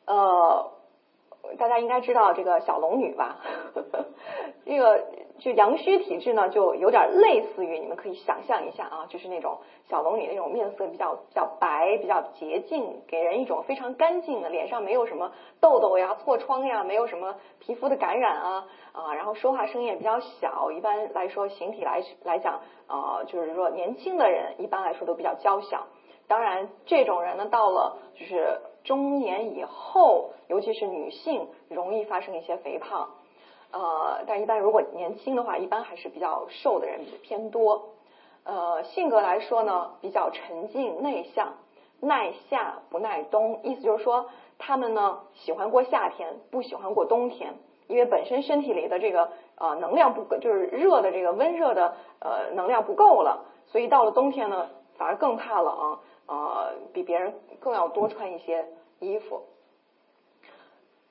[0.07, 0.71] 呃，
[1.59, 3.39] 大家应该知道这个小龙女吧？
[4.65, 5.05] 这个。
[5.41, 25.87] 就阳虚体质呢，就有点类似于你们可以想象一下啊，就是那种小龙女那种面色比较比较白、比较洁净，给人一种非常干净的，脸上没有什么痘痘呀、痤疮呀，没有什么皮肤的感染啊啊，然后说话声音也比较小，一般来说形体来来讲啊，就是说年轻的人一般来说都比较娇小。
[26.29, 33.09] 当然，这种人呢，到了就是中年以后，尤其是女性，容易发生一些肥胖。
[33.73, 37.91] 呃，但一般如果年轻的话，一般还是比较瘦的人偏多。
[38.45, 41.55] 呃，性格来说呢，比较沉静内向，
[42.01, 43.61] 耐夏不耐冬。
[43.63, 44.27] 意思就是说，
[44.59, 47.55] 他们呢喜欢过夏天，不喜欢过冬天，
[47.87, 58.67] 因为本身身体里的这个呃能量不就是热的这个温热的呃能量不够了，所以到了冬天呢，反而更怕冷，呃，比别人更要多穿一些
[59.01, 59.43] 衣服。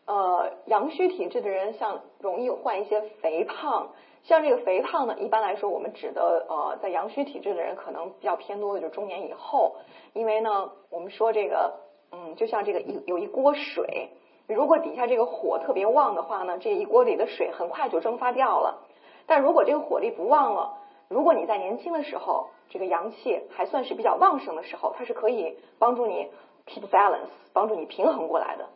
[0.10, 3.90] 呃，阳虚体质的人像容易患一些肥胖，
[4.24, 9.76] 像这个肥胖呢，一般来说我们指的呃，在阳虚体质的人可能比较偏多的就是中年以后，
[10.14, 11.76] 因为呢，我们说这个
[12.12, 14.10] 嗯，就像这个一有一锅水，
[14.48, 18.88] 如果底下这个火特别旺的话呢，这一锅里的水很快就蒸发掉了。
[19.28, 20.74] 但如果这个火力不旺了，
[21.08, 26.32] 如果你在年轻的时候，这个阳气还算是比较旺盛的时候，它是可以帮助你
[26.66, 28.70] keep balance，帮助你平衡过来的。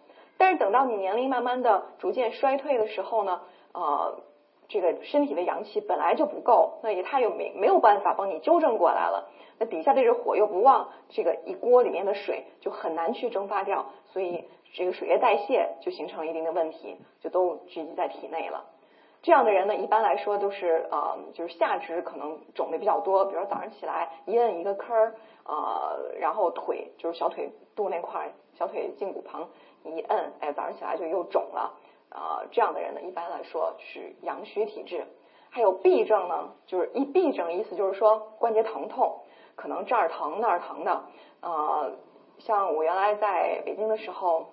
[0.44, 3.40] 但是等到你年龄慢慢的逐渐衰退的时候呢，
[3.72, 4.20] 呃，
[4.68, 9.30] 这个身体的阳气本来就不够，那也他又没没有办法帮你纠正过来了。
[9.58, 18.66] 那底下这个火又不旺，这个一锅里面的水就很难去蒸发掉，所以这个水液代谢就形成一定的问题，就都聚集在体内了。
[19.22, 29.48] 这样的人呢，一般来说都是呃，就是下肢可能肿的比较多，比如说早上起来一摁一个坑儿，呃，然后腿就是小腿肚那块儿，小腿胫骨旁。
[29.86, 31.74] 一摁，哎，早上起来就又肿了，
[32.10, 35.06] 啊，这样的人呢，一般来说是阳虚体质。
[35.50, 39.20] 还有痹症呢，就是一痹症，意思就是说关节疼痛，
[39.56, 41.04] 可能这儿疼那儿疼的。
[41.42, 41.92] 呃，
[42.40, 44.48] 像我原来在北京的时候，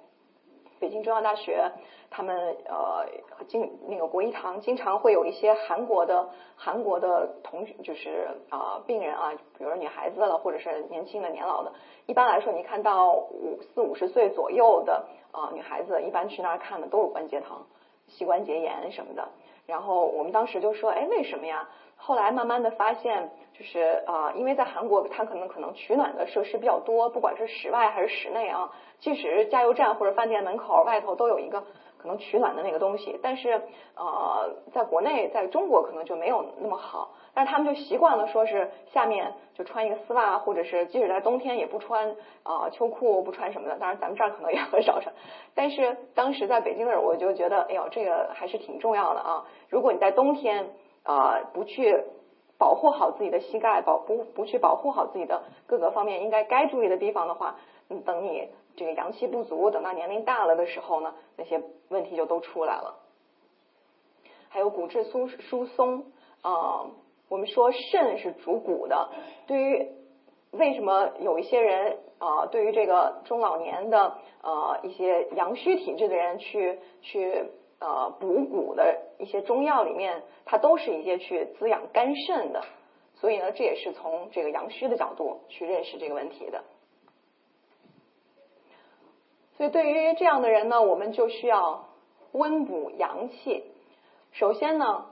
[0.78, 1.72] 北京中央大学
[2.10, 3.06] 他们呃
[3.48, 11.72] 经那个国医堂经常会有一些韩国的韩国的同学就是啊病人啊，比如说女孩子了，或者是年轻的年老的。
[12.04, 17.58] 一般来说，你看到五四五十岁左右的啊女孩子，一般去那儿看的都是关节疼、
[18.06, 19.28] 膝关节炎什么的。
[19.66, 21.68] 然后我们当时就说，哎，为什么呀？
[21.96, 31.62] 后来慢慢的发现，就是啊，因为在韩国，它可能可能取暖的设施比较多，不管是室外还是室内啊，即使加油站或者饭店门口外头都有一个
[32.00, 33.18] 可能取暖的那个东西。
[33.22, 33.60] 但是
[33.94, 43.76] 呃，在国内，在中国可能就没有那么好，但是他们就习惯了，说是下面就穿一个丝袜，或者是即使在冬天也不穿啊秋裤，不穿什么的。
[43.78, 45.14] 当然咱们这儿可能也很少穿，
[45.54, 49.44] 但是当时在北京的时候，我就觉得，哎呦，这个还是挺重要的啊。
[49.68, 50.70] 如果你在冬天。
[51.02, 52.04] 啊，不去
[52.58, 57.56] 保护好自己的膝盖，保不不去保护好自己的各个方面应该该注意的地方的话，
[58.04, 63.00] 等你这个阳气不足，等到年龄大了的时候呢，那些问题就都出来了。
[64.48, 66.04] 还有骨质疏疏松
[66.42, 66.90] 啊，
[67.28, 69.10] 我们说肾是主骨的，
[69.46, 69.88] 对于
[70.50, 77.50] 为什么有一些人啊，对于这个中老年的呃一些阳虚体质的人去去。
[77.82, 82.62] 呃，补骨的一些中药里面，它都是一些去滋养肝肾的，
[83.14, 86.62] 所以呢，这也是从这个阳虚的角度去认识这个问题的。
[89.60, 91.84] 所以对于这样的人呢，我们就需要
[92.32, 93.62] 温补阳气。
[94.32, 95.04] 首先呢，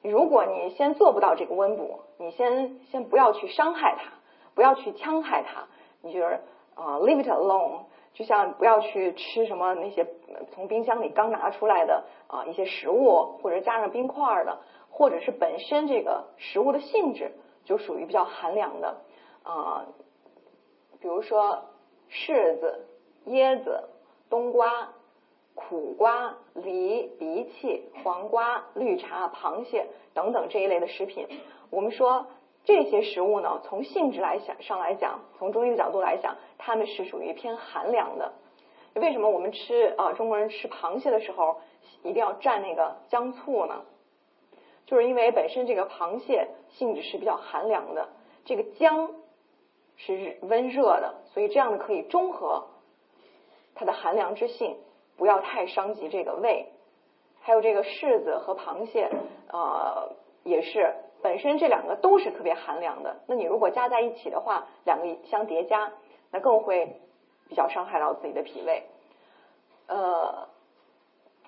[0.00, 4.12] 如果你先做不到这个温补，你先先不要去伤害它，
[4.54, 5.64] 不要去戕害它，
[6.02, 6.38] 你就是
[6.76, 7.80] 啊，leave it alone。
[8.14, 10.06] 就像不要去吃什么那些
[10.52, 14.60] 从冰箱里刚拿出来的啊一些食物，或者加上冰块的，
[14.92, 17.32] 或者是本身这个食物的性质
[17.64, 18.98] 就属于比较寒凉的
[19.42, 19.86] 啊，
[21.00, 21.64] 比如说
[22.08, 22.86] 柿子、
[23.26, 23.88] 椰子、
[24.28, 24.88] 冬瓜、
[25.54, 31.26] 苦瓜、梨、荸荠、黄瓜、绿茶、螃蟹等等这一类的食品，
[31.70, 32.26] 我们说。
[32.62, 38.32] 这些食物呢，从性质来讲上来讲，从中医的角度来讲，它们是属于偏寒凉的。
[38.94, 41.62] 为什么我们吃啊中国人吃螃蟹的时候
[42.02, 43.80] 一定要蘸那个姜醋呢？
[44.84, 48.10] 就是因为本身这个螃蟹性质是比较寒凉的，
[48.44, 49.10] 这个姜
[49.96, 52.66] 是温热的，所以这样的可以中和
[53.74, 54.76] 它的寒凉之性，
[55.16, 56.66] 不要太伤及这个胃。
[57.42, 59.10] 还有这个柿子和螃蟹，
[59.52, 60.12] 呃，
[60.44, 60.94] 也是。
[61.22, 65.92] 本身这两个都是特别寒凉的，那你如果加在一起的话，两个相叠加，
[66.30, 66.98] 那更会
[67.46, 68.84] 比较伤害到自己的脾胃。
[69.86, 70.48] 呃，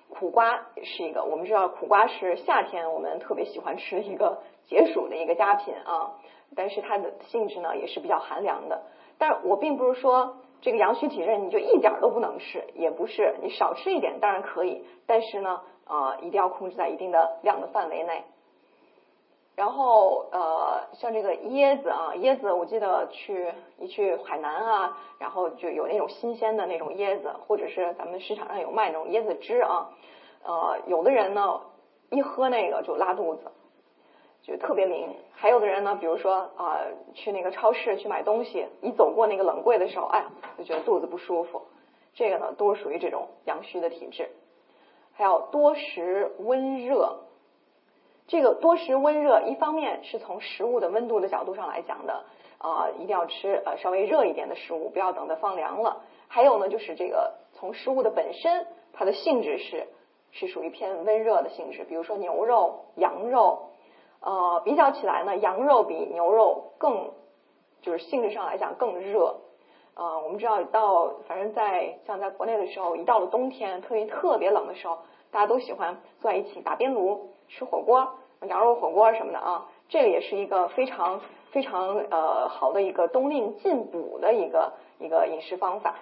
[0.09, 6.19] 苦瓜也是一个，我们知道苦瓜是夏天我们特别喜欢吃的一个解暑的一个佳品啊，
[6.55, 8.83] 但是它的性质呢也是比较寒凉的。
[9.17, 18.23] 但我并不是说这个阳虚体质你就一点都不能吃，也不是，你少吃一点当然可以，但是呢呃一定要控制在一定的量的范围内。
[19.55, 29.91] 然后呃，像这个椰子啊，椰子我记得去一去海南啊，然后就有那种新鲜的那种椰子，或者是咱们市场上有卖那种椰子汁啊。
[30.43, 31.61] 呃，有的人呢
[32.09, 33.51] 一喝那个就拉肚子，
[34.43, 35.15] 就特别灵。
[35.31, 36.79] 还有的人呢，比如说啊，
[37.13, 40.25] 去那个超市去买东西，一走过那个冷柜的时候，哎，
[40.57, 41.63] 就觉得肚子不舒服。
[42.13, 44.29] 这个呢，都是属于这种阳虚的体质。
[45.13, 47.19] 还有多食温热。
[48.25, 52.23] 这个多食温热，一方面是从食物的温度的角度上来讲的，
[52.57, 56.03] 啊，一定要吃呃稍微热一点的食物，不要等它放凉了。
[56.29, 59.87] 还有呢，就是这个从食物的本身，它的性质是
[60.31, 61.83] 是属于偏温热的性质。
[61.83, 63.71] 比如说牛肉、羊肉，
[64.23, 67.11] 呃，比较起来呢，羊肉比牛肉更
[67.81, 69.35] 就是性质上来讲更热。
[69.95, 74.99] 呃，我们知道到反正在像在国内的时候，一到了冬天，特别特别冷的时候，
[75.29, 77.29] 大家都喜欢坐在一起打边炉。
[77.49, 78.07] 吃火锅，
[78.47, 81.19] 羊肉火锅什么的啊，这个也是一个非常
[81.51, 85.95] 非常呃好的一个冬令进补的一个一个饮食方法。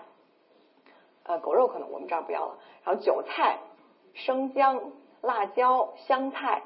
[1.23, 2.57] 呃，狗肉可能我们这儿不要了。
[2.85, 3.57] 然后韭菜、
[4.13, 4.79] 生姜、
[5.21, 6.61] 辣椒、香菜、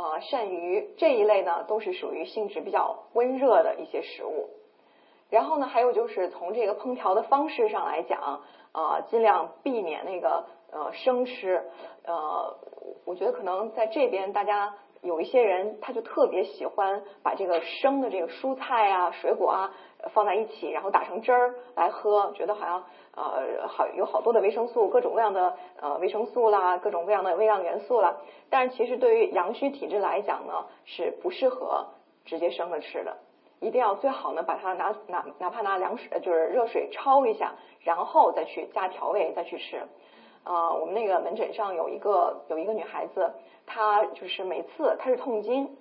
[0.00, 4.48] 啊鳝鱼这一类呢，都是属于性质比较温热的一些食物。
[5.28, 8.42] 然后呢，还有就是从这个烹调的方式上来讲，
[8.72, 10.44] 啊，尽量避免那个。
[10.72, 11.64] 呃，生吃，
[12.04, 12.56] 呃，
[13.04, 14.72] 我觉得可能在这边，大家
[15.02, 19.74] 有一些人，他就特别喜欢把这个生的这个蔬菜啊、水果啊
[20.12, 22.84] 放在一起，然后打成汁儿来喝，觉得好像
[23.16, 28.16] 呃好有好多的维生素，各种各样的呃维生素啦，各种各样的微量元素啦。
[28.48, 31.86] 但是其实对于阳虚体质来讲呢，是不适合
[32.24, 33.16] 直接生着吃的，
[33.60, 37.52] 一定要最好呢把它拿拿哪怕拿凉水就是热水焯一下，
[37.82, 39.82] 然后再去加调味再去吃。
[40.42, 43.30] 呃，我们那个门诊上有一个有一个女孩子，
[43.66, 45.76] 她就是每次她是痛经，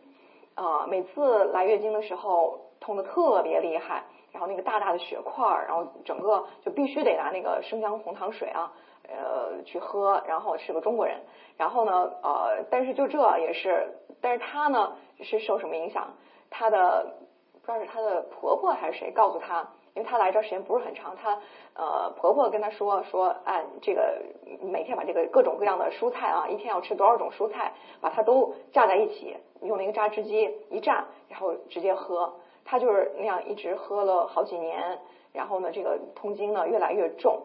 [0.56, 8.72] 呃，每次来月经的时候痛的特别厉害，然后那个大大的血块儿，然后整个就必须得拿那个生姜红糖水啊，
[9.08, 11.22] 呃，去喝，然后是个中国人，
[11.58, 16.14] 然后呢，呃，但是就这也是，但是她呢是受什么影响？
[16.50, 17.16] 她的
[17.54, 19.68] 不知道是她的婆婆还是谁告诉她。
[19.96, 21.40] 因为她来这儿时间不是很长，她
[21.74, 24.22] 呃婆婆跟她说说，哎这个
[24.62, 32.36] 每天把这个各种各样的蔬菜啊，一天要吃多少种蔬菜，把它都榨在一起，用那个榨汁机一榨，然后直接喝。
[32.66, 35.00] 他就是那样一直喝了好几年，
[35.34, 37.42] 然后呢，这个痛经呢越来越重。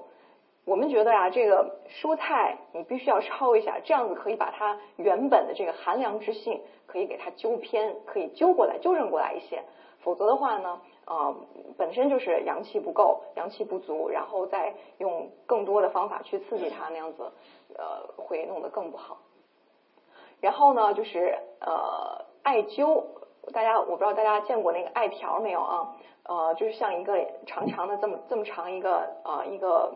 [0.65, 9.63] 我们觉得呀，这个蔬菜你必须要焯一下，这样子可以把它原本的这个寒凉之性可以给它纠偏，可以纠过来、纠正过来一些。
[10.01, 10.81] 否则的话呢？
[11.07, 11.37] 呃，
[11.77, 17.31] 本身就是阳气不够，阳气不足，然后再用更多的方法去刺激它，那样子，
[17.77, 19.19] 呃，会弄得更不好。
[20.41, 23.05] 然后呢，就是呃，艾灸，
[23.53, 25.95] 大家我不知道大家见过那个艾条没有啊？
[26.25, 29.95] 呃，就是像一个长长的这么这么长一个呃一个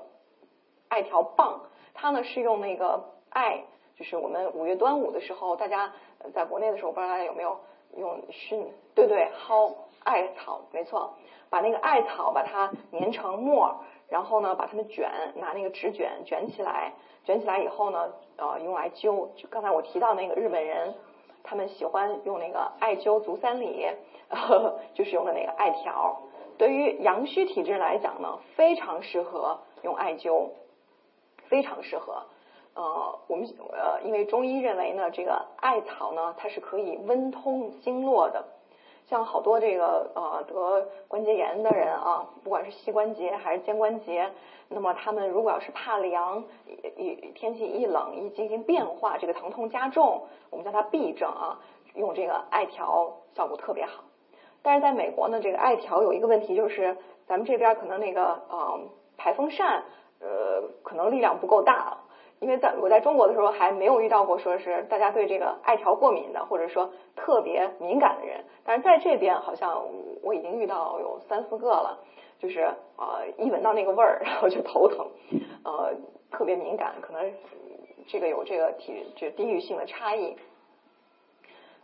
[0.89, 1.61] 艾条棒，
[1.95, 3.65] 它呢是用那个艾，
[3.97, 5.93] 就是我们五月端午的时候，大家
[6.35, 7.59] 在国内的时候，不知道大家有没有
[7.97, 8.73] 用熏？
[8.95, 9.73] 对对，薅。
[10.05, 11.13] 艾草没错，
[11.51, 13.75] 把那个艾草把它碾成末，
[14.09, 16.95] 然后呢把它们卷，拿那个纸卷卷起来，
[17.25, 19.29] 卷起来以后呢，呃，用来灸。
[19.35, 20.95] 就刚才我提到那个日本人，
[21.49, 23.87] 他们喜欢用那个艾灸足三里，
[24.93, 26.21] 就是用的那个艾条。
[26.59, 30.51] 对于阳虚体质来讲呢，非常适合用艾灸，
[31.47, 32.23] 非常适合。
[32.75, 38.45] 呃，我们呃，因为中医认为呢，这个艾草呢，它是可以温通经络的。
[39.09, 44.31] 像好多这个呃得关节炎的人啊，不管是膝关节还是肩关节，
[44.69, 46.45] 那么他们如果要是怕凉，
[46.99, 51.59] 一天气一冷一进行变化，这个疼痛加重，我们叫它痹症啊，
[51.95, 54.05] 用这个艾条效果特别好。
[54.61, 58.79] 但是在美国呢，这个艾条有一个问题，就是咱们这边可能那个呃
[59.17, 59.85] 排风扇
[60.21, 61.97] 呃可能力量不够大。
[62.41, 69.85] 因为在我在中国的时候还没有遇到过说是大家对这个艾条过敏的，或者说特别敏感的人，但是在这边好像
[70.23, 71.99] 我已经遇到有三四个了，
[72.39, 72.61] 就是
[72.97, 75.09] 呃一闻到那个味儿，然后就头疼，
[75.65, 75.95] 呃
[76.31, 77.33] 特别敏感，可能
[78.07, 80.37] 这个有这个体这地域性的差异。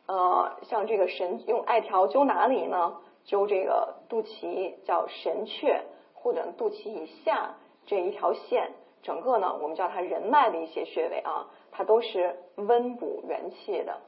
[0.06, 2.96] 呃，像这个神用艾条灸哪里呢？
[3.26, 5.80] 灸这个肚脐叫神阙，
[6.12, 7.54] 或者肚脐以下
[7.86, 8.70] 这一条线。
[9.04, 14.00] 整个呢，我们叫它人脉的一些穴位啊，它都是温补元气的。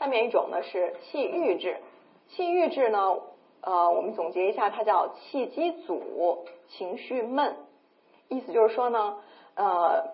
[0.00, 1.78] 下面一种呢是气郁滞，
[2.28, 3.18] 气郁滞呢，
[3.60, 7.56] 呃，我们总结一下，它叫气机阻，情绪闷。
[8.28, 9.18] 意思就是说呢，
[9.54, 10.08] 呃，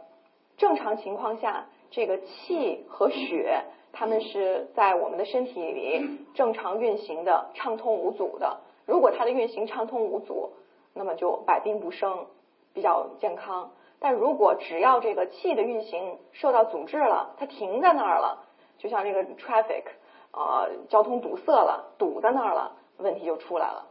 [0.59, 3.65] 正常情况下，这个气和血。
[3.93, 8.61] 他们是在我们的身体里正常运行的，畅通无阻的。
[8.87, 10.51] 如果它的运行畅通无阻，
[10.95, 12.27] 那么就百病不生，
[12.73, 13.71] 比较健康。
[14.01, 18.45] 但如果只要这个气的运行受到阻滞了，它停在那儿了，
[18.79, 19.85] 就像这个 traffic
[20.33, 23.87] 啊，交通堵塞了，堵在那儿了，问题就出来了。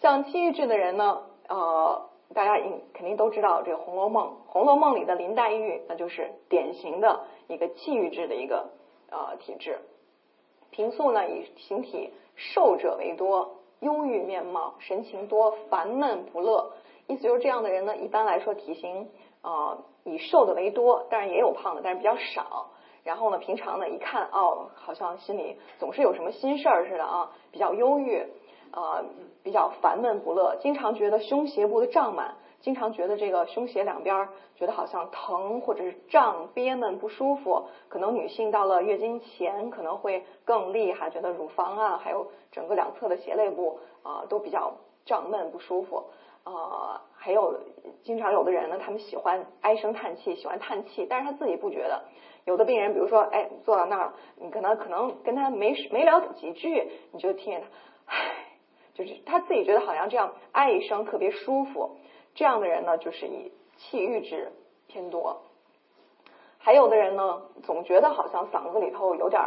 [0.00, 2.10] 像气郁滞的人呢，呃。
[2.32, 8.70] 大家应肯定都知道这个《红楼梦》，《红楼梦》里的林黛玉，那就是典型的一个气郁质的一个
[9.10, 9.78] 呃体质。
[10.70, 16.72] 平素呢以形体瘦者为多，忧郁面貌，神情多烦闷不乐。
[17.06, 19.10] 意思就是这样的人呢，一般来说体型
[19.42, 22.70] 啊以瘦的为多，但是也有胖的，但是比较少。
[23.04, 28.26] 然后呢，平常呢一看哦，好像心里总是有什么心事儿似的啊，比较忧郁。
[28.76, 29.04] 呃，
[29.44, 37.66] 比较烦闷不乐，经常觉得胸胁部的胀满，经常觉得这个胸胁两边觉得好像疼或者是胀憋闷不舒服。
[37.88, 46.06] 可能女性到了月经前可能会更厉害，觉得乳房啊，还有整个两侧的胁肋部啊都比较胀闷不舒服。
[46.44, 47.60] 呃，还有
[48.02, 52.02] 经常有的人呢，他们喜欢唉声叹气，喜欢叹气，但是他自己不觉得。
[52.44, 58.43] 有的病人，比如说，哎，坐到那儿，你可能可能跟他没没聊几句，你就听见他，唉。
[58.94, 61.96] 就是他自己觉得好像这样唉一声特别舒服，
[62.34, 64.52] 这样的人呢，就是以气郁质
[64.86, 65.42] 偏多。
[66.58, 69.42] 还有的人呢，总觉得好像嗓子里头有点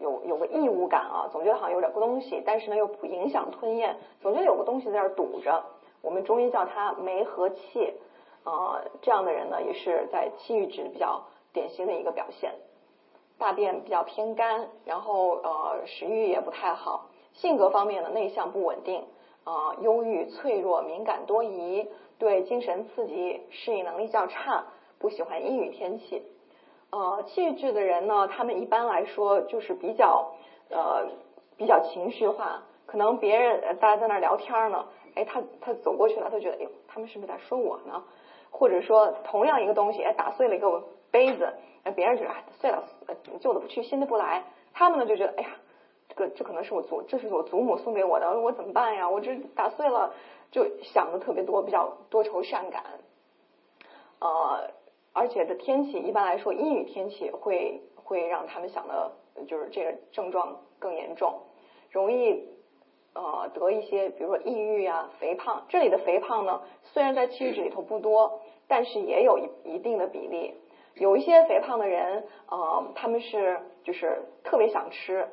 [0.00, 5.64] 有有个异物感啊，总觉得好像有点东西，但是呢又不影响吞咽，总觉得有个东西在那堵着。
[6.00, 7.92] 我们中医叫它梅和气
[8.44, 12.54] 啊，这样的人呢，也是在气郁滞比较典型的一个表现。
[13.38, 17.01] 大便比较偏干，然后呃食欲也不太好。
[17.32, 19.04] 性格方面呢，内向不稳定，
[19.44, 24.64] 啊，忧郁、脆弱、敏感多疑，对精神刺激适应能力较差，
[24.98, 26.22] 不喜欢阴雨天气。
[26.90, 30.32] 呃，气质的人呢，他们一般来说就是比较
[30.70, 31.06] 呃
[31.56, 38.04] 比较情绪化，可能别人大家在那聊天呢，哎，他他走过去了，他觉得，哎呦，他们是不是在说我呢？
[38.50, 41.54] 或者说同样一个东西，哎，打碎了一个杯子，
[41.96, 42.30] 别人觉得
[42.60, 42.84] 碎了，
[43.40, 45.48] 旧的不去，新的不来，他们呢就觉得，哎呀，
[46.14, 49.08] 这个这可能是我祖，这是我祖母送给我的，我怎么办呀？
[49.08, 50.12] 我这打碎了，
[50.50, 52.84] 就想的特别多，比较多愁善感，
[54.20, 54.70] 呃。
[55.14, 59.12] 而且的天气一般来说，阴雨天气会会让他们想的，
[59.46, 61.38] 就是这个症状更严重，
[61.90, 62.48] 容易
[63.12, 65.66] 呃得一些，比如说抑郁啊、肥胖。
[65.68, 70.54] 这里的肥胖呢，虽然在气质里头不多，但是也有一一定的比例。
[70.94, 75.28] 有一些肥胖的人，呃，他们是就是特别想吃，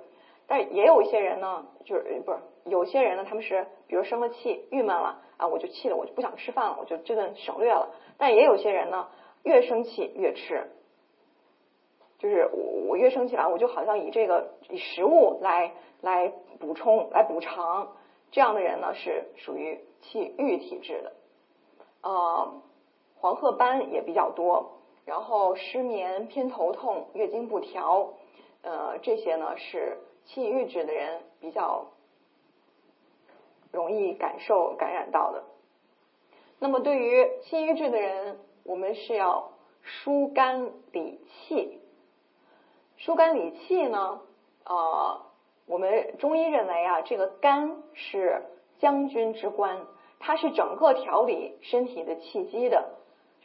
[0.49, 7.91] 但也有一些人呢，就是不是有些人呢，他们是比如生了气、郁闷了啊，我就气了，我就不想吃饭了，我就这顿省略了。
[8.17, 9.07] 但也有些人呢。
[9.41, 10.69] 越生气越吃，
[12.17, 15.71] 就是我我越生气啊，我就好像以这个以食物来
[16.01, 17.95] 来补充来补偿，
[18.31, 21.13] 这样的人呢是属于气郁体质的，
[22.01, 22.61] 呃，
[23.15, 28.15] 黄褐斑也比较多，然后失眠、偏头痛、月经不调，
[28.61, 31.87] 呃，这些呢是气郁质的人比较
[33.71, 35.43] 容易感受感染到的。
[36.59, 39.51] 那么对于气郁质的人，我们是要
[39.81, 41.81] 疏肝理气，
[42.97, 44.21] 疏肝理气呢？
[44.65, 45.21] 呃，
[45.65, 48.43] 我们中医认为啊，这个肝是
[48.77, 49.87] 将军之官，
[50.19, 52.99] 它是整个调理身体的气机的。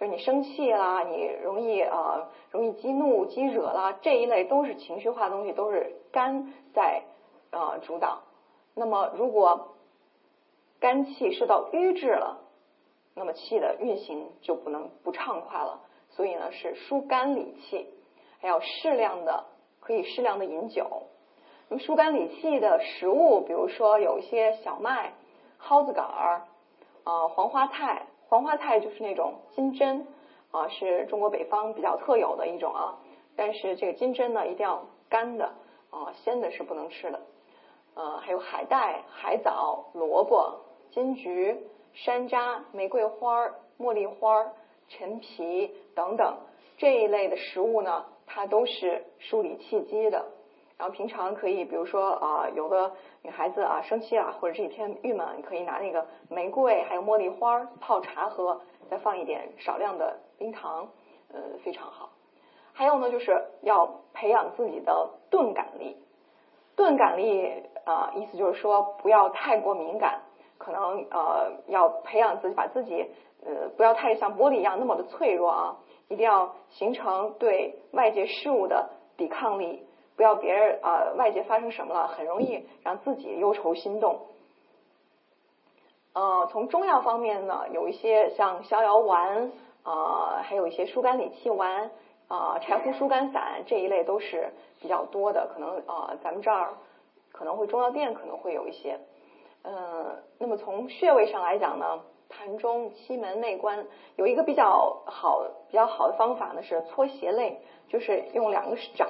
[0.06, 7.02] 你生气啦，你容易呃容易激怒、激惹啦，这一类都是情绪化的东西，都是肝在
[7.50, 8.22] 呃主导。
[8.74, 9.74] 那么如果
[10.80, 12.38] 肝气受到瘀滞了，
[13.14, 15.80] 那么气的运行就不能不畅快了，
[16.10, 17.88] 所以呢是疏肝理气，
[18.40, 19.44] 还要适量的
[19.80, 21.04] 可以适量的饮酒。
[21.68, 25.14] 那么疏肝理气的食物，比如说有一些小麦、
[25.58, 26.42] 蒿子杆儿
[27.04, 30.06] 啊、黄花菜，黄花菜就是那种金针
[30.50, 32.98] 啊，是中国北方比较特有的一种啊。
[33.36, 35.46] 但是这个金针呢一定要干的
[35.90, 37.20] 啊，鲜的是不能吃的。
[37.94, 40.60] 呃，还有海带、海藻、萝卜、
[40.90, 41.56] 金桔。
[41.96, 43.48] 山楂、玫瑰花、
[43.78, 44.50] 茉莉花、
[44.88, 46.38] 陈皮等等
[46.76, 50.26] 这一类的食物呢，它都是梳理气机的。
[50.76, 58.60] 然后平常可以，比如说啊，有的女孩子啊生气啊，或者这几天郁闷，可以拿那个玫瑰还有茉莉花泡茶喝，
[58.90, 60.88] 再放一点少量的冰糖，
[61.32, 62.10] 呃，非常好。
[62.72, 65.96] 还有呢，就是要培养自己的钝感力。
[66.76, 70.20] 钝感力啊，意思就是说不要太过敏感。
[70.56, 73.10] 可能呃要培养自己，把自己
[73.44, 75.76] 呃不要太像玻璃一样那么的脆弱啊，
[76.08, 79.84] 一定要形成对外界事物的抵抗力，
[80.16, 84.20] 不要别人啊外界发生什么了，很容易让自己忧愁心动。
[86.12, 89.50] 呃，从中药方面呢，有一些像逍遥丸
[89.82, 91.90] 啊，还有一些疏肝理气丸
[92.28, 96.74] 啊，柴胡疏肝散这一类都是比较多的，可能啊咱们这儿
[97.32, 99.00] 可能会中药店可能会有一些。
[99.64, 103.84] 嗯，那么从穴位上来讲呢，膻中、期门、内关
[104.14, 107.58] 有一个比较好、比较好的方法呢，是搓斜肋，
[107.88, 109.08] 就是用两个掌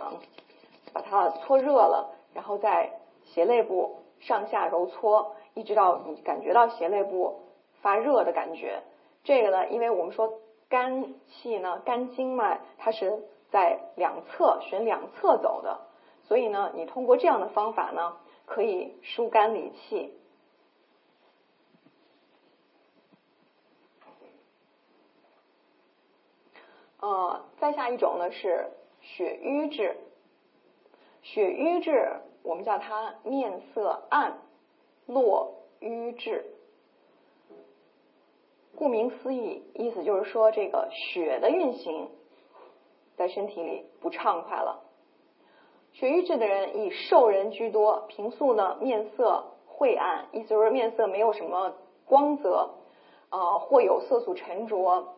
[0.92, 7.40] 把它搓热了，然后在胁肋部上下揉搓，一直到你感觉到胁肋部
[7.80, 8.82] 发热的感觉。
[9.22, 15.80] 这个呢，因为我们说肝气呢，肝经脉它是在两侧循两侧走的，
[16.24, 18.16] 所以呢，你通过这样的方法呢，
[18.46, 20.12] 可以疏肝理气。
[27.00, 28.70] 呃，再下一种呢是
[29.02, 29.94] 血瘀滞，
[31.24, 34.38] 血瘀滞我们叫它面色暗、
[35.06, 36.44] 络瘀滞。
[38.76, 42.10] 顾名思义，意思就是说这个血的运行
[43.16, 44.82] 在身体里不畅快了。
[45.92, 51.72] 血瘀滞的人以瘦人居多，平素呢面色晦暗，意思就是面色没有什么
[52.04, 52.74] 光泽，
[53.30, 55.14] 呃，或有色素沉着。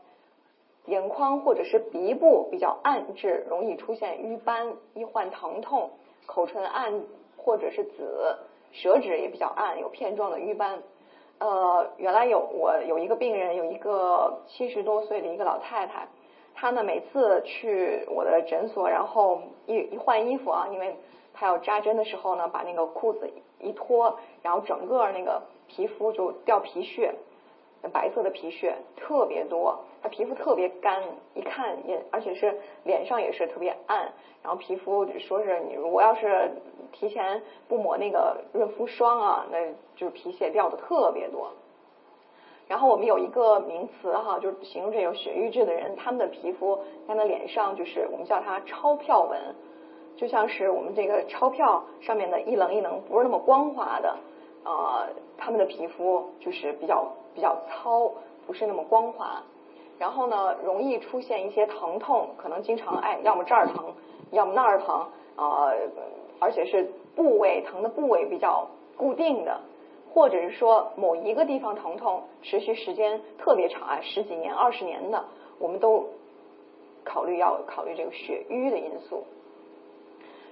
[0.86, 5.90] 眼眶或者是鼻部比较暗滞，容易出现瘀斑，易患疼痛。
[6.26, 7.02] 口唇暗
[7.36, 8.36] 或者是紫，
[8.72, 10.82] 舌质也比较暗，有片状的瘀斑。
[11.38, 16.08] 呃，原来有我有一个病人，有一个七十多岁的一个老太太，
[16.54, 20.96] 她呢每次去我的诊所，然后一一换衣服啊，因为
[21.34, 23.30] 他要扎针的时候呢，把那个裤子
[23.60, 27.14] 一脱，然后整个那个皮肤就掉皮屑，
[27.92, 31.02] 白色的皮屑特别多，他皮肤特别干，
[31.34, 34.12] 一看也而且是脸上也是特别暗，
[34.42, 36.50] 然后皮肤说是你如果要是
[36.92, 39.58] 提前不抹那个润肤霜啊，那
[39.94, 41.50] 就是皮屑掉的特别多。
[42.68, 49.38] 然后我们有一个名词哈，就是形容这种血瘀质的人，他们的皮肤，他的脸上就是我们叫它钞票纹。
[50.16, 54.16] 就像是我们这个钞票上面的一棱一棱不是那么光滑的，
[54.64, 55.06] 呃，
[55.36, 57.06] 他们的皮肤就是比较
[57.36, 58.10] 比较糙，
[58.46, 59.42] 不是那么光滑。
[59.98, 63.92] 然后呢，容易出现一些疼痛，可能经常哎，要么这儿疼，
[64.30, 65.06] 要么那儿疼，
[65.36, 65.74] 呃，
[66.40, 68.66] 而且是部位疼的部位比较
[68.96, 69.60] 固定的，
[70.12, 75.24] 或者是说某一个地方疼痛持续时间特别长啊，十几年、二十年的，
[75.58, 76.06] 我们都
[77.04, 79.24] 考虑要考虑这个血瘀的因素。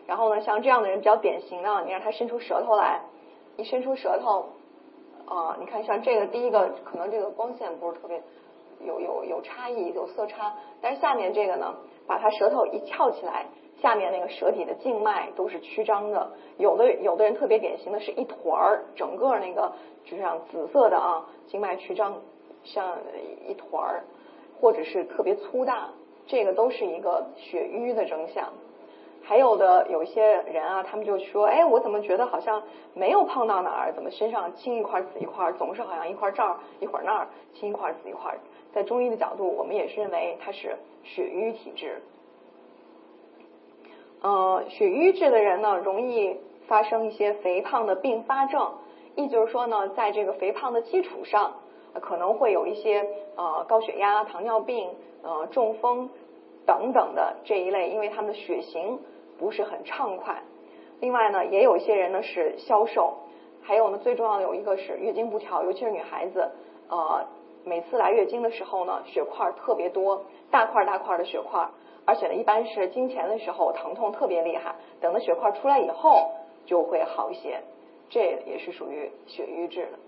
[0.06, 3.00] 然后呢，像这样的人比较典型的，你让他伸出舌头来，
[3.56, 4.46] 一伸出舌头，
[5.26, 8.22] 啊，你看像这个第一个，可能这个光线不是特别
[8.84, 11.74] 有有有差异，有色差，但是下面这个呢，
[12.06, 13.46] 把他舌头一翘起来，
[13.80, 19.72] 下面那个舌底的静脉都是曲张的，有的有的人特别典型的是一团儿，整个那个
[20.04, 22.20] 就像紫色的啊，静脉曲张
[22.62, 22.98] 像
[23.48, 24.04] 一团儿，
[24.60, 25.88] 或者是特别粗大，
[26.26, 28.52] 这个都是一个血瘀的征象。
[29.26, 32.62] 还有的有一些人啊，他们就说，哎，我怎么觉得好像
[32.92, 33.92] 没有胖到哪儿？
[33.94, 38.36] 怎么身上青一块紫一块，总是好像一块这儿一会儿那儿青一块紫一块？
[38.74, 42.02] 在中医的角度，我们也是认为它是血瘀体质。
[44.20, 48.72] 呃，血瘀质的人呢，容易发生一些肥胖的并发症，
[49.16, 51.54] 意就是说呢，在这个肥胖的基础上，
[52.00, 54.90] 可能会有一些呃高血压、糖尿病、
[55.22, 56.10] 呃中风
[56.66, 58.98] 等等的这一类，因为他们的血型。
[59.38, 60.42] 不是很畅快。
[61.00, 63.14] 另外呢，也有一些人呢是消瘦，
[63.62, 66.50] 还有呢，最重要的有一个是月经不调，尤其是女孩子，
[66.88, 67.26] 呃，
[67.64, 71.68] 每次来月经的时候呢，血块特别多，大块大块的血块，
[72.04, 76.30] 而且呢，一般是经前的时候疼痛特别厉害，等到血块出来以后
[76.64, 77.60] 就会好一些，
[78.08, 79.98] 这也是属于血瘀质的。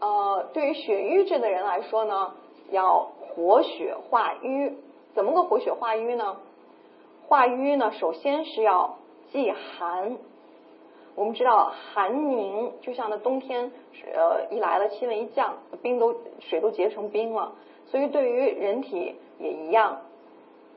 [0.00, 2.34] 呃，对于血瘀质的人来说呢，
[2.70, 3.10] 要。
[3.32, 4.74] 活血化瘀，
[5.14, 6.38] 怎么个活血化瘀呢？
[7.28, 8.96] 化瘀呢，首先是要
[9.30, 10.18] 忌寒。
[11.14, 13.70] 我们知道寒凝，就像那冬天
[14.12, 17.52] 呃一来了，气温一降，冰都水都结成冰了。
[17.86, 20.00] 所以对于人体也一样。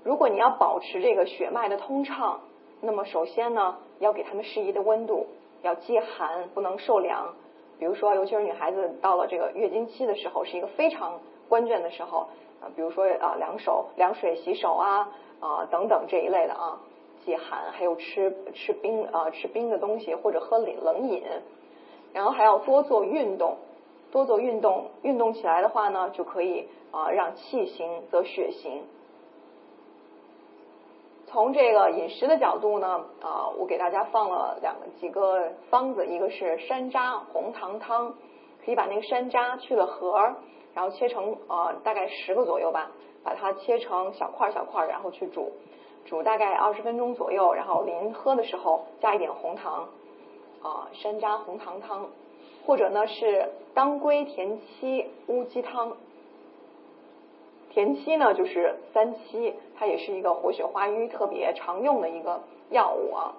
[0.03, 2.41] 如果你要保持这个血脉的通畅，
[2.81, 5.25] 那么首先呢，要给他们适宜的温度，
[5.63, 7.33] 要忌寒，不能受凉。
[7.79, 11.19] 比如说，尤其是女孩子到了这个月经期的时候，是一个非常
[11.49, 12.27] 关键的时候
[12.61, 12.69] 啊。
[12.75, 16.79] 比如说啊，凉手、凉水洗手啊，啊等等这一类的啊，
[17.25, 21.23] 忌寒，还有吃吃冰啊，吃冰的东西或者喝冷冷饮，
[22.13, 23.57] 然后还要多做运动，
[24.11, 28.83] 多做运动，运动起来的话呢，就可以啊让气行则血行。
[31.27, 38.13] 从这个饮食的角度呢，啊，我给大家放了两个几个方子，一个是山楂红糖汤，
[38.63, 40.35] 可以把那个山楂去了核。
[40.75, 42.91] 然后切成呃大概十个左右吧，
[43.23, 45.51] 把它切成小块小块，然后去煮，
[46.05, 49.89] 煮大概二十分钟左右，然后临喝的时候加一点红糖，
[50.63, 52.07] 啊山楂红糖汤，
[52.65, 55.95] 或者呢是当归田七乌鸡汤，
[57.69, 63.35] 田七呢就是三七，它也是一个活血化瘀特别常用的一个药物啊，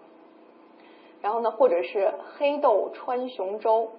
[1.21, 3.91] 然后呢或者是黑豆川芎粥。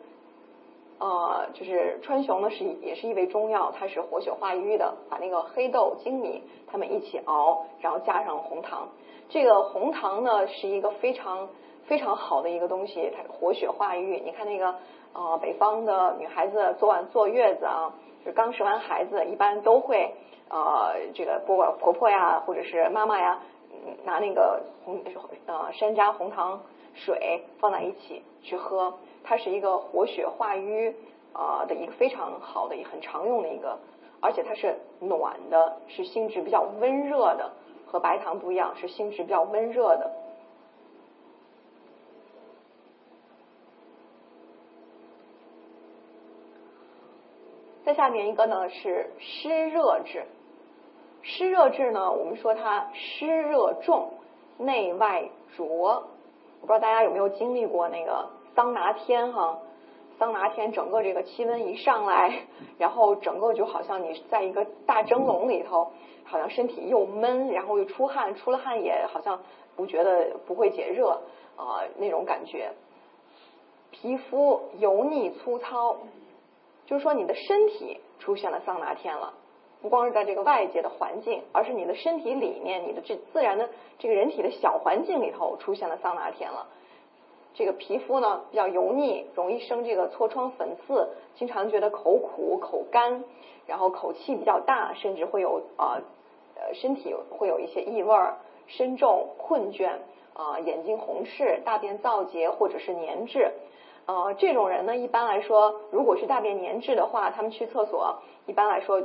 [0.97, 4.93] 呃，就是川芎呢是也是一味中药，它是活血化瘀的。
[5.09, 8.87] 把那个黑豆、粳米它们一起熬，然后加上红糖。
[9.27, 11.49] 这个红糖呢是一个非常
[11.85, 14.21] 非常好的一个东西，它活血化瘀。
[14.23, 14.75] 你看那个
[15.13, 17.93] 呃北方的女孩子做完坐月子啊，
[18.25, 20.13] 就刚生完孩子，一般都会
[20.49, 23.41] 呃这个不管婆婆呀或者是妈妈呀，
[24.05, 25.01] 拿那个红
[25.45, 26.61] 呃山楂红糖
[26.93, 28.93] 水放在一起去喝。
[29.25, 30.93] 它是一个活血化瘀
[31.33, 33.77] 啊的一个非常好的、也很常用的一个，
[34.21, 37.51] 而且它是暖的，是性质比较温热的，
[37.87, 40.11] 和白糖不一样，是性质比较温热的。
[47.83, 50.23] 再下面一个呢是湿热质，
[51.23, 54.11] 湿热质呢，我们说它湿热重，
[54.57, 56.03] 内外浊。
[56.61, 58.27] 我不知道大家有没有经历过那个。
[58.55, 59.59] 桑拿天哈，
[60.17, 62.39] 桑拿天，整个这个气温一上来，
[62.77, 65.91] 然后整个就好像你在一个大蒸笼里头，
[66.23, 69.41] 好像身体又闷，然后又出汗，出了汗也好像
[69.75, 71.21] 不觉得不会解热
[71.57, 72.71] 啊那种感觉。
[73.91, 75.97] 皮肤油腻粗糙，
[76.85, 79.33] 就是说你的身体出现了桑拿天了，
[79.81, 86.67] 不光是在这个外界的环境，而是你的身体里面，你的这自然的这个人体的小环境里头出现了桑拿天了。
[87.55, 93.23] 这个皮肤呢比较油腻，容易生这个痤疮粉刺，经常觉得口苦口干，
[93.65, 95.97] 然后口气比较大，甚至会有啊
[96.55, 98.35] 呃身体会有一些异味儿、
[98.67, 99.89] 身重、困倦
[100.33, 103.51] 啊眼睛红赤、大便燥结或者是粘滞。
[104.07, 109.01] 呃，这种人呢，一般来说，如果是大便粘滞的话，他们去厕所，一般来说，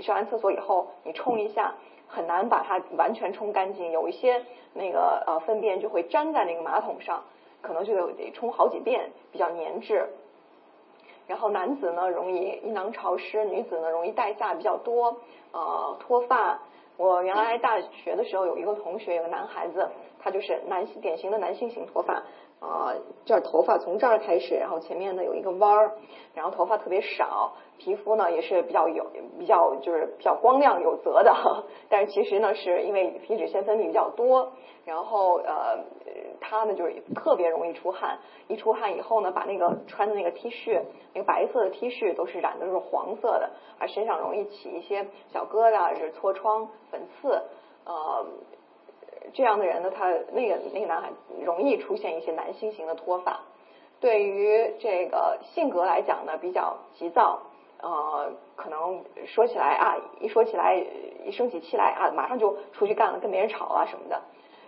[0.00, 1.74] 上完厕所以后，你冲一下，
[2.06, 4.42] 很难把它完全冲干净，有一些
[4.72, 7.24] 那个呃粪便就会粘在那个马桶上，
[7.62, 10.08] 可能就得冲好几遍，比较粘滞。
[11.26, 15.16] 然后男子呢，容易阴囊潮湿；女子呢，容易带下比较多，
[15.52, 16.60] 呃，脱发。
[16.96, 19.88] 我原来大学的时候有一个同学，有个男孩子，
[20.18, 22.22] 他就是男性典型的男性型脱发。
[22.60, 22.92] 啊，
[23.24, 25.92] 这儿头发从这儿开始，然后前面呢有一个弯儿，
[26.34, 29.06] 然后头发特别少，皮肤呢也是比较有
[29.38, 31.32] 比较就是比较光亮有泽的，
[31.88, 34.50] 但是其实呢是因为皮脂腺分泌比较多，
[34.84, 35.78] 然后呃
[36.40, 40.82] 他呢就是特别容易出汗，一出汗以后呢把那个穿的那个 T 恤
[41.14, 47.40] 那个白色的 T 恤都是染的都是黄色的，而身上容易起一些小疙瘩，是痤疮粉刺，
[47.84, 48.26] 呃。
[49.34, 51.10] 这样的人呢，他那个那个男孩
[51.44, 53.40] 容易出现一些男性型的脱发。
[54.00, 57.42] 对于这个性格来讲呢，比较急躁，
[57.82, 60.76] 呃，可能说起来啊，一说起来
[61.24, 64.22] 一生起气来啊，马上就出去干了，跟别人吵啊什么的。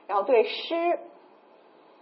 [0.09, 0.99] 然后对湿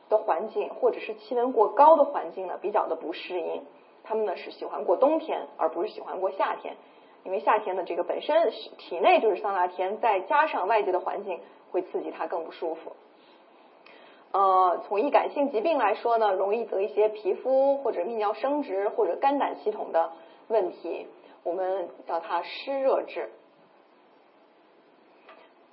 [0.09, 3.63] 的环境或者是气温过高的环境呢，比较的不适应。
[4.05, 6.77] 他们呢是喜欢过冬天，而不是喜欢过夏天，
[7.25, 11.39] 因为夏天的这个本身体内就是桑拿天，再加上外界的环境。
[11.71, 12.93] 会刺激他更不舒服。
[14.31, 20.13] 呃，从易感性疾病来说呢，容易得一些皮肤或者泌尿生殖或者肝胆系统的
[20.49, 21.07] 问题，
[21.43, 23.31] 我们叫它湿热质。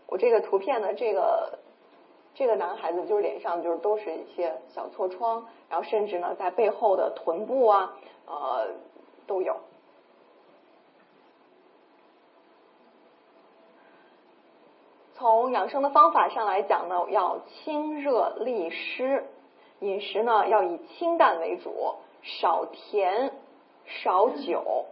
[0.07, 1.59] 我这个图片呢，这个
[2.33, 7.93] 这个男孩子就是脸上就是都是一些小痤疮，然后甚至呢在背后的臀部啊
[8.25, 8.67] 呃
[9.27, 9.57] 都有。
[15.25, 19.25] 从养生的方法上来讲呢，要清热利湿，
[19.79, 23.31] 饮食呢要以清淡为主，少甜
[23.85, 24.85] 少酒，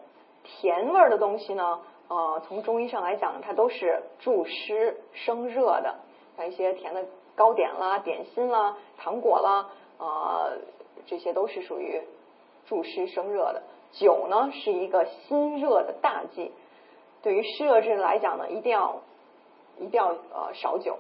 [0.44, 6.00] 甜味儿的东西呢，呃，从中医上来讲，它都是助湿生热的，
[6.36, 7.06] 像一些甜的
[7.36, 9.70] 糕点啦、点心啦、糖果啦，
[10.00, 10.58] 呃，
[11.06, 12.02] 这些都是属于
[12.66, 13.62] 助湿生热的。
[13.92, 16.52] 酒呢是一个心热的大忌，
[17.22, 19.00] 对于湿热症来讲呢，一定要。
[19.80, 20.98] 一定要呃少酒，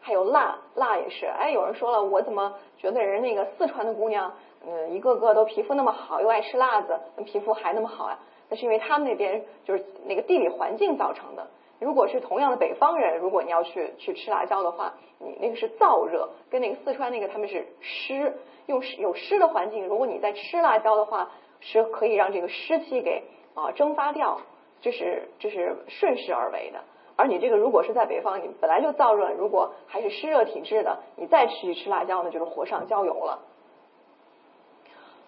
[0.00, 1.26] 还有辣，辣也是。
[1.26, 4.32] 哎，有人说了，我怎么觉得人那个四川的姑娘，
[4.66, 8.18] 嗯，一个个都皮肤那么好，又爱吃辣子，皮肤还那么好呀？
[8.48, 11.46] 那是因为他们那边就是那个地理环境造成的。
[11.78, 23.22] 如果是同样的北方人，如果你要去去吃辣椒的话，你那个是燥热，跟那个四川那个他们是湿，用湿有湿的环境，如果你在吃辣椒的话，是可以让这个湿气给
[23.54, 24.40] 啊蒸发掉，
[24.82, 26.80] 这是这是顺势而为的。
[27.20, 33.40] 而你这个如果是在北方，你本来就燥热，如果还是湿热体质的，你再吃一吃辣椒呢，就是火上浇油了。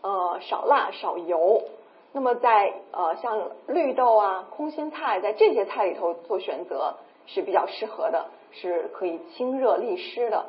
[0.01, 1.65] 呃，少辣少油。
[2.13, 6.95] 那么在呃像绿豆啊、空心菜，在这些菜里头做选择
[7.27, 10.47] 是比较适合的，是可以清热利湿的。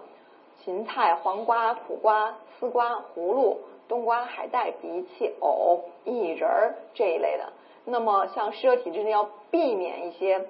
[0.64, 7.52] 芹菜、黄瓜、苦瓜、丝瓜、葫芦、冬瓜、海带、荸荠、藕、薏仁儿这一类的。
[7.84, 10.48] 那么像湿热体质呢，要避免一些。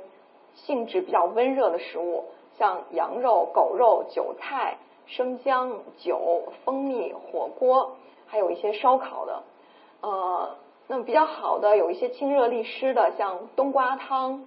[0.56, 2.26] 性质比较温热的食物，
[2.58, 4.78] 像羊肉、狗肉、韭菜、
[5.08, 7.96] 生姜、酒、蜂蜜、火锅，
[8.28, 9.44] 还有一些烧烤的。
[10.02, 10.56] 呃，
[10.88, 14.46] 那么比较好的有一些清热利湿的，像冬瓜汤，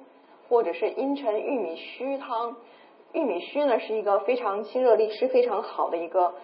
[0.49, 2.57] 或者是阴沉玉米须汤。
[3.13, 6.35] 玉米须呢是一个非常清热利湿、非常好的一个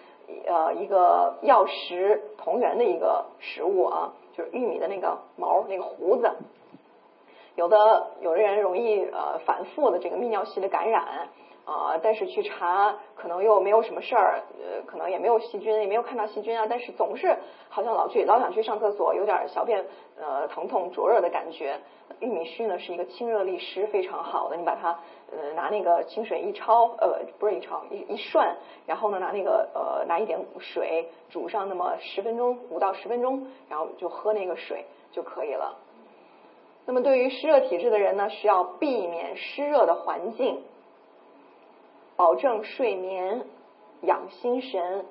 [0.47, 6.31] 呃一个药食同源的一个食物啊，就是玉米的那个毛那个胡子。
[7.55, 11.29] 有的有的人容易呃反复的这个泌尿系的感染，
[11.65, 17.37] 啊，但是去查可能又没有什么事儿，呃，可能也没有细菌，也没有看到细菌啊，但是总是
[17.69, 19.85] 好像老去老想去上厕所，有点小便
[20.19, 21.79] 呃疼痛灼热的感觉。
[22.19, 24.99] 玉米须呢是一个清热利湿非常好的，你把它
[25.31, 35.77] 呃拿那个清水一焯，呃不是一焯一一涮，然后呢拿那个呃拿一点水煮上那么十分钟五到十分钟，然后就喝那个水就可以了。
[36.85, 40.61] 那么对于湿热体质的人呢，需要避免湿热的环境。
[42.15, 43.41] 保证睡眠，
[44.01, 45.05] 养心神，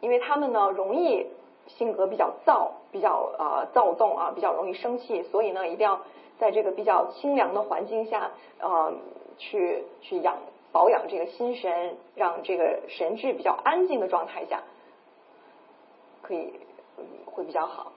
[0.00, 1.26] 因为他们呢容易
[1.68, 6.00] 性格比较躁，比较呃躁动啊，比较容易生气，所以呢一定要
[6.38, 8.92] 在这个比较清凉的环境下，呃
[9.38, 10.38] 去去养
[10.72, 14.62] 保养这个心神，让这个神志比较安静的状态下，
[16.22, 16.52] 可以
[17.26, 17.92] 会比较好。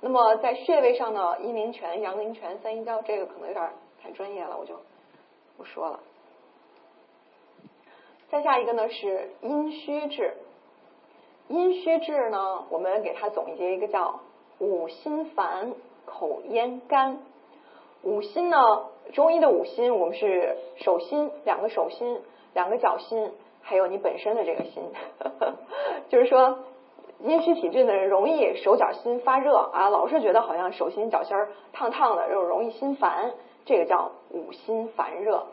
[0.00, 3.70] 那么在穴位上呢，阴陵泉、阳陵泉、三阴交，这个可能有点
[4.02, 4.74] 太专业了，我就
[5.56, 6.00] 不说了。
[8.30, 10.34] 再下一个呢是阴虚质，
[11.48, 14.20] 阴虚质呢，我们给它总结一个叫
[14.58, 15.74] 五心烦、
[16.06, 17.18] 口咽干。
[18.02, 18.56] 五心呢，
[19.12, 22.22] 中医的五心，我们是手心、两个手心、
[22.54, 24.82] 两个脚心，还有你本身的这个心。
[26.08, 26.60] 就是说，
[27.22, 31.36] 阴虚体质的人容易手脚心发热啊，老是觉得好像手心脚心
[31.72, 33.32] 烫烫的，又容易心烦，
[33.64, 35.46] 这个叫五心烦热。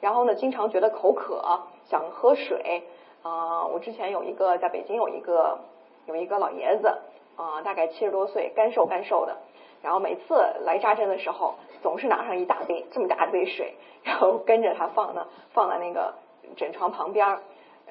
[0.00, 1.60] 然后呢，经常觉得口渴。
[1.88, 2.82] 想喝水
[3.22, 3.64] 啊！
[3.64, 5.60] 我之前有一个在北京有一个
[6.06, 6.88] 有一个老爷子
[7.36, 9.36] 啊，大概七十多岁，干瘦干瘦的。
[9.82, 10.34] 然后每次
[10.64, 11.54] 来扎针的时候，
[11.84, 16.14] 总是拿上一大杯这么大杯水，然后跟着他放呢，放在那个
[16.56, 17.38] 枕床旁边儿。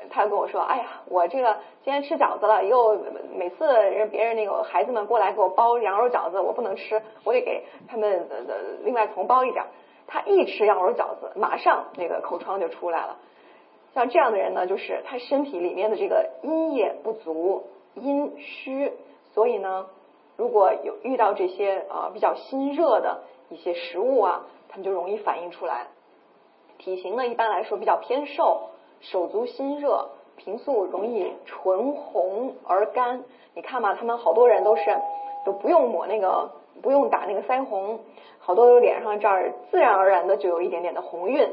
[0.09, 2.97] 他跟我说：“哎呀，我这个今天吃饺子了，又
[3.35, 8.27] 每次人别人那个孩子们过来给我包羊肉饺子，我不能吃，我得给他们
[8.83, 9.65] 另外重包一点。
[10.07, 13.17] 他一吃羊肉饺子，马上那个口疮就出来了。”
[13.95, 18.91] 像这样的人呢，就是他身体里面的这个阴液不足，阴虚，
[19.33, 19.87] 所以呢，
[20.35, 25.87] 如果有遇到这些啊比较心热的一些食物啊，他们就容易反映出来。
[26.77, 28.71] 体型呢，一般来说比较偏瘦，
[29.01, 33.23] 手足心热，平素容易唇红而干。
[33.53, 34.81] 你看嘛，他们好多人都是
[35.45, 36.49] 都不用抹那个，
[36.81, 37.99] 不用打那个腮红，
[38.39, 41.47] 好多脸上这儿自然而然的就有一点点的红晕。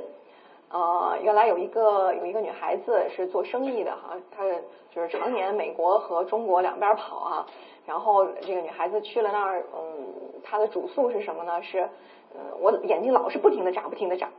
[0.71, 4.43] 呃，原来有一个有一个女孩子是做生意的哈，她
[4.91, 7.47] 就是常年美国和中国两边跑啊。
[7.85, 10.07] 然后这个女孩子去了那儿，嗯，
[10.43, 11.63] 她的主诉是什么呢？
[11.63, 11.89] 是，
[12.35, 14.31] 嗯，我眼睛老是不停的眨，不停的眨，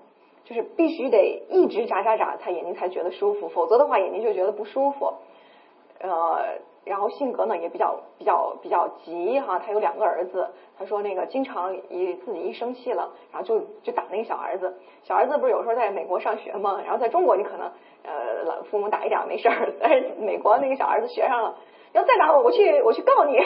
[0.43, 5.13] 就是必须得一直眨眨眨，他眼睛才觉得舒服，否则的话眼睛就觉得不舒服。
[5.99, 6.59] 呃。
[6.85, 16.81] 然后性格呢也比较比较比较急哈，他有两个儿子，他说那个经常一自己一生气了，然后就就打那个小儿子，小儿子不是有时候在美国上学吗？
[16.83, 17.71] 然后在中国你可能
[18.03, 21.55] 呃老父母打一点没事儿，但是美国那个小儿子学上了，
[21.93, 23.37] 要再打我，我去我去告你。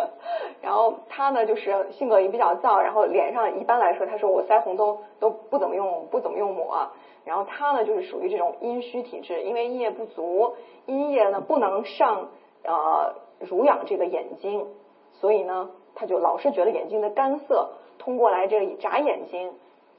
[0.62, 6.90] 然后他呢就是性格也比较躁，然后脸上一般来说他说我腮红都都不怎么用不怎么用抹，
[7.24, 10.54] 然后他呢就是属于这种阴虚体质，因为阴液不足，
[10.86, 12.28] 阴液呢不能上。
[12.68, 14.66] 呃，濡养这个眼睛，
[15.12, 19.52] 所以呢，他就老是觉得眼睛的干涩，通过来这个眨眼睛，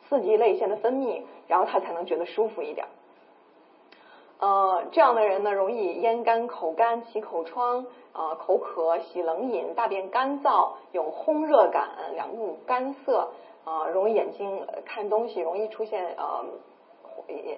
[0.09, 2.85] 刺激泪腺的分泌，然后他才能觉得舒服一点。
[4.39, 13.29] 呃，这样的人呢，容易咽干、口干、起口疮，啊，口渴、喜冷饮、大便干燥、有烘热感、两目干涩，
[13.65, 16.45] 啊，容易眼睛看东西容易出现呃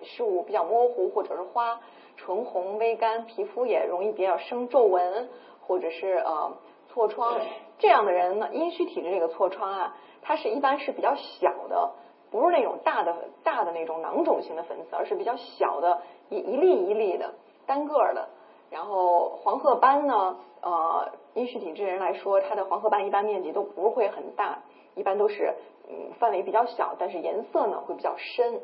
[0.04, 1.80] 视物比较模糊或者是花。
[2.16, 5.30] 唇红微干，皮肤也容易比较生皱纹，
[5.66, 6.58] 或者是呃
[6.94, 7.40] 痤疮。
[7.78, 11.92] 这样的人呢，阴虚体质这个痤疮啊，它是一般是比较小的，
[12.32, 17.34] 不是那种大的大的那种囊肿型的粉刺，而是比较小的，一一粒一粒的
[17.66, 18.28] 单个的。
[18.70, 24.60] 然后黄褐斑呢，呃，阴虚体质人来说，它的黄褐斑一般面积都不会很大，
[24.96, 25.56] 一般都是
[25.90, 28.62] 嗯范围比较小，但是颜色呢会比较深。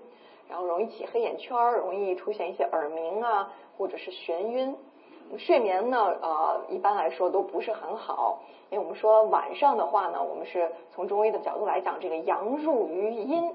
[0.47, 4.75] 然后容易起黑眼圈，容易出现一些耳鸣啊，或者是眩晕。
[5.37, 8.39] 睡眠呢，呃，一般来说都不是很好。
[8.69, 13.53] 因为我们说晚上的话呢，我们是从中医的角度来讲，这个阳入于阴，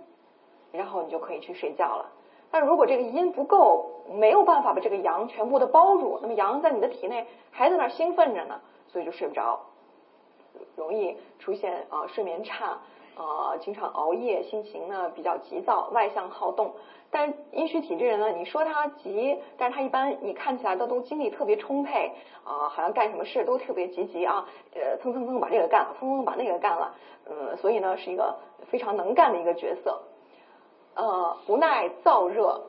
[0.73, 2.07] 然后你就可以去睡觉了。
[2.51, 9.61] 但如果这个阴不够，没有办法把这个阳全部的包住，那么阳在你的体内还在那儿兴奋着呢，所以就睡不着，
[10.77, 12.79] 容易出现啊睡眠差。
[13.17, 16.73] 呃，经常熬夜，心情呢比较急躁，外向好动。
[17.11, 22.13] 但阴虚体质人呢，你说他急，但是他一般你看起来都都精力特别充沛
[22.45, 26.95] 啊，好像干什么事都特别积极啊，呃，蹭蹭蹭把这个干了，蹭蹭把那个干了，
[27.29, 28.37] 嗯，所以呢是一个
[28.71, 30.01] 非常能干的一个角色。
[30.95, 32.61] 呃，不耐燥热，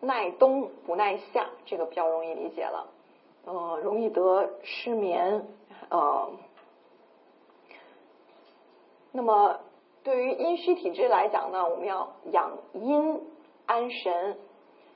[0.00, 2.86] 耐冬不耐夏，这个比较容易理解了。
[3.46, 5.46] 呃，容易得失眠，
[5.88, 6.30] 呃，
[9.12, 9.58] 那么
[10.04, 13.20] 对于阴虚体质来讲呢，我们要养阴
[13.70, 14.36] 安神。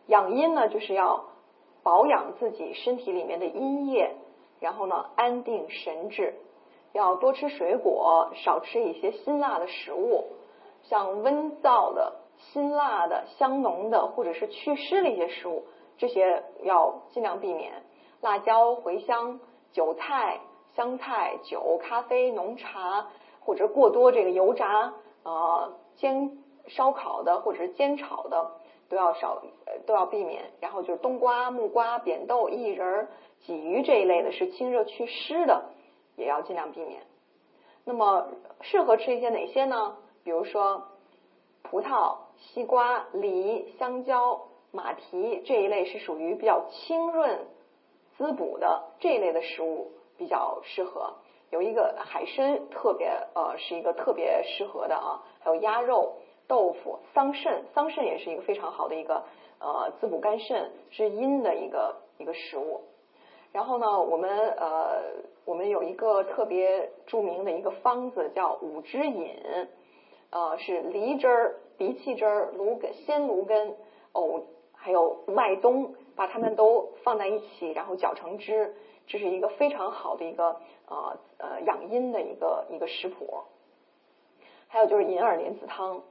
[0.09, 1.27] 养阴呢，就是要
[1.85, 4.17] 保养自己身体里面的阴液，
[4.59, 6.35] 然后呢，安定神志。
[6.93, 10.25] 要多吃水果，少吃一些辛辣的食物，
[10.83, 15.65] 像温燥的、辛辣的、香浓的，或者是祛湿的一些食物，
[15.97, 17.83] 这些要尽量避免。
[18.21, 19.39] 辣椒、茴香、
[19.73, 20.41] 韭菜、
[20.75, 23.07] 香菜、酒、咖啡、浓茶，
[23.41, 28.53] 或者过多这个油炸、呃煎、烧烤的，或者是煎炒的，
[28.95, 29.43] 都要少，
[29.85, 30.45] 都要避免。
[30.61, 33.09] 然后就是冬瓜、木瓜、扁豆、薏仁、
[33.45, 35.67] 鲫鱼这一类的，是清热祛湿的。
[36.17, 37.03] 也要尽量避免。
[37.85, 38.29] 那么
[38.61, 39.97] 适合吃一些哪些呢？
[40.23, 40.85] 比如说
[41.65, 47.49] 葡萄、西瓜、梨、香蕉、马蹄这一类是属于比较清润
[48.17, 51.15] 滋补的这一类的食物比较适合。
[51.51, 56.15] 有一个海参特别呃是一个特别适合的啊，还有鸭肉、
[56.47, 59.25] 豆腐、桑葚，桑葚也是一个非常好的一个
[59.59, 62.83] 呃滋补肝肾滋阴的一个一个食物。
[63.53, 65.03] 然后呢，我们呃，
[65.45, 69.33] 我们有一个特别著名的一个方子叫五汁饮，
[70.31, 73.77] 呃，是梨汁儿、荸荠汁儿、芦根、鲜芦根、
[74.13, 74.43] 藕，
[74.75, 78.75] 还有麦冬，把它们都放在一起，然后搅成汁，
[79.07, 80.57] 这是一个非常好的一个
[80.89, 83.45] 呃呃养阴的一个一个食谱。
[84.67, 86.03] 还有就是银耳莲子汤，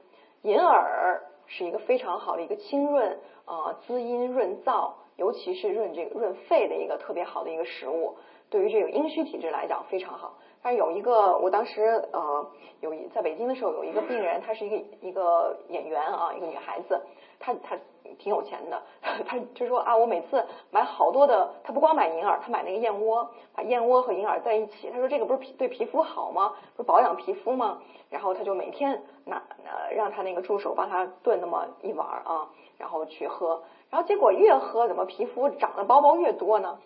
[0.44, 4.92] 银耳是一个非常好的一个清润啊滋阴润燥。
[5.16, 8.16] 尤其是润这个润肺的一个特别好的一个食物，
[8.50, 10.34] 对于这个阴虚体质来讲非常好。
[10.64, 12.46] 但是有一个，我当时呃
[12.80, 16.98] 有一在北京的时候有一个病人，她是一个一个演员啊，一个女孩子，
[17.38, 17.76] 她她
[18.18, 18.82] 挺有钱的，
[19.28, 26.54] 她就说啊，我每次买好多的，她不光买银耳，她买那个燕窝，把燕窝和银耳在一起，她说这个不是皮对皮肤好吗？
[26.74, 27.82] 不是保养皮肤吗？
[28.08, 32.48] 然后她就每天拿呃让她那个助手帮她炖那么一碗啊，
[32.78, 33.62] 然后去喝。
[33.90, 36.78] 然后结果越喝，怎么皮肤长得包包越多呢？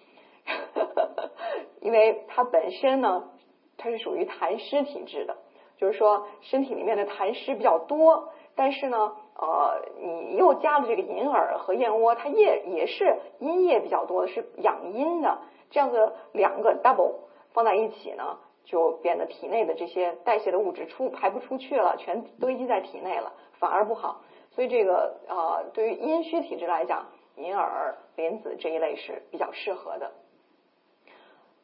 [1.81, 3.31] 因为它本身呢，
[3.79, 5.39] 它是属于痰湿体质的，
[5.79, 8.29] 就是说身体里面的痰湿比较多。
[8.55, 15.39] 但是呢，呃，你又加了这个银耳和燕窝，它液也是阴液比较多的，是养阴的。
[15.70, 17.14] 这样子两个 double
[17.53, 24.22] 放在一起呢，就变得体内的这些代谢的物质出排不出去了，全堆积在体内了，反而不好。
[24.51, 27.07] 所以这个呃，对于阴虚体质来讲，
[27.37, 30.11] 银耳、莲子这一类是比较适合的。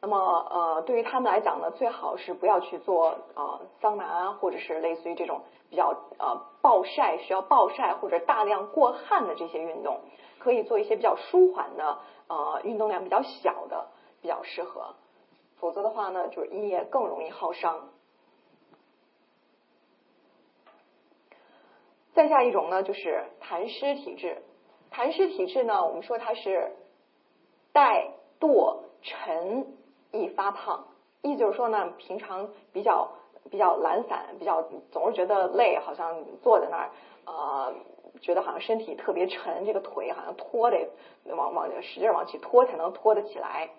[0.01, 0.17] 那么
[0.49, 9.99] 呃，对于他们来讲呢，最好是不要去做呃桑拿，或者是类似于这种比较呃暴晒、需要暴晒或者大量过汗的这些运动，
[10.37, 13.87] 可以做一些比较舒缓的呃运动量比较小的，
[14.21, 14.95] 比较适合。
[15.57, 17.89] 否则的话呢，就是阴液更容易耗伤。
[22.13, 24.43] 再下一种呢，就是痰湿体质。
[24.91, 26.71] 痰湿体质呢，我们说它是
[27.73, 29.75] 怠惰沉
[30.15, 30.85] 易发胖，
[31.21, 33.09] 意就是说呢，平常比较
[33.49, 36.89] 比较懒散，比较总是觉得累，好像坐在那儿，
[37.25, 37.73] 呃，
[38.21, 40.89] 觉得好像身体特别沉，这个腿好像拖得
[41.25, 43.69] 往往使劲往起拖才能拖得起来，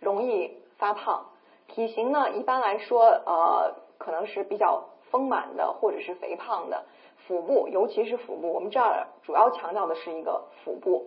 [0.00, 1.26] 容易发胖。
[1.68, 6.84] 体型呢，一般来说，呃，可能是比较丰满的，或者是肥胖的。
[7.26, 11.06] 腹部，尤其是腹部，我们这儿主要强调的是一个腹部，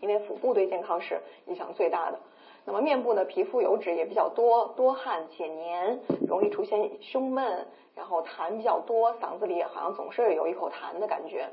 [0.00, 2.18] 因为腹部对健康是影响最大的。
[2.66, 11.48] 那么面部的，皮肤油脂也比较多，多汗且黏，容易出现胸闷，然后痰比较多，嗓子里好像总是有一口痰的感觉。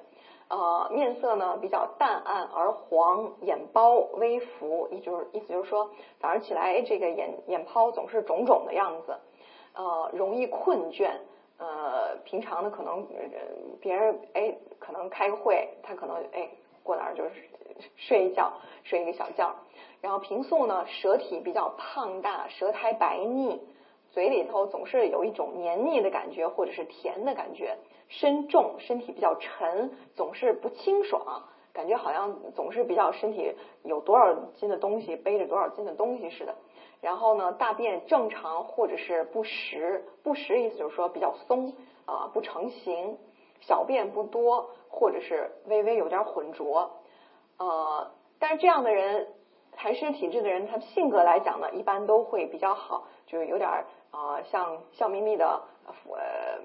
[0.47, 5.89] 呃，面色呢比较淡暗而黄，眼包微浮，也就是意思就是说，
[6.19, 9.15] 早上起来这个眼眼泡总是肿肿的样子，
[9.75, 11.11] 呃，容易困倦。
[11.57, 13.05] 呃，平常呢，可能
[13.79, 16.49] 别人哎，可能开个会，他可能哎
[16.81, 17.29] 过那儿就是
[17.95, 18.51] 睡一觉，
[18.83, 19.55] 睡一个小觉。
[20.01, 23.61] 然后平素呢，舌体比较胖大，舌苔白腻，
[24.09, 27.77] 嘴里头总是有一种黏腻的感觉，或者是甜的感觉。
[28.09, 36.55] 身重，身体比较沉，总是不清爽，感觉好像总是比较身体有多少斤的东西，背着多少斤的东西似的。
[36.99, 41.73] 然后呢，大便正常或者是不实，不实意思就是说比较松
[42.05, 43.17] 啊，不成形，
[43.61, 46.91] 小便不多，或者是微微有点浑浊，
[47.57, 49.29] 呃，但是这样的人，
[49.77, 55.61] 痰湿体质的人，他性格来讲呢，一般都会比较好，就是有点儿啊，像笑眯眯的
[56.03, 56.17] 佛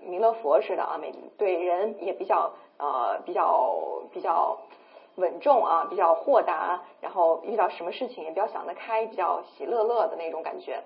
[0.03, 3.74] 弥勒佛似的啊，每对人也比较呃比较
[4.12, 4.59] 比较
[5.15, 10.83] 稳重啊，比较豁达，然后遇到什么事情也比较想得开，比较喜乐乐的那种感觉。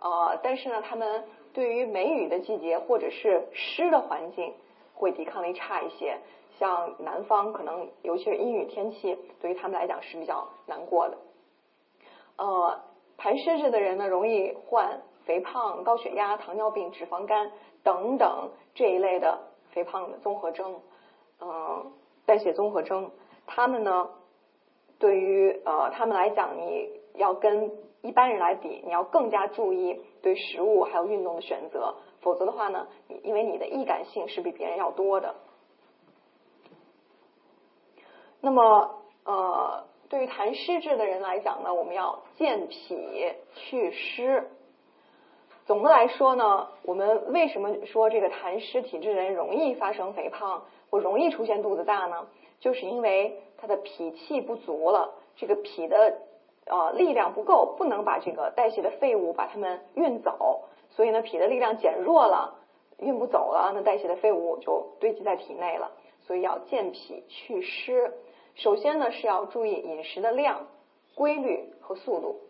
[0.00, 4.54] 呃，但是呢，他们对于梅雨的季节或者是湿的环境
[4.94, 6.18] 会抵抗力差一些。
[6.58, 11.16] 像南方可能尤其是阴雨天气，对于他们来讲是比较难过的。
[12.42, 12.80] 呃，
[13.16, 17.52] 排湿质的人呢，容易患肥胖、高血压、糖尿病、脂肪肝
[17.84, 19.38] 等等这一类的
[19.70, 20.80] 肥胖的综合征，
[21.40, 21.92] 嗯，
[22.26, 23.12] 代谢综合征。
[23.46, 24.10] 他们呢，
[24.98, 27.70] 对于呃他们来讲，你要跟
[28.00, 32.88] 一般人来比，你要更加注意对食物还有运动的选择，否则的话呢，
[33.22, 35.36] 因为你的易感性是比别人要多的。
[38.40, 44.46] 那么，呃，对于痰湿质的人来讲呢，我们要健脾祛湿。
[45.64, 52.26] 总的来说呢，我们为什么说这个痰湿体质人容易发生肥胖或容易出现肚子大呢？
[52.60, 56.18] 就是因为他的脾气不足了，这个脾的
[56.66, 62.58] 呃力量不够，不能把这个代谢的废物把它们运走，所以呢，脾的力量减弱了，
[62.98, 65.90] 运不走了，那代谢的废物就堆积在体内了。
[66.26, 68.12] 所以要健脾祛湿。
[68.54, 70.66] 首先呢，是要注意饮食的量、
[71.14, 72.40] 规律和速度。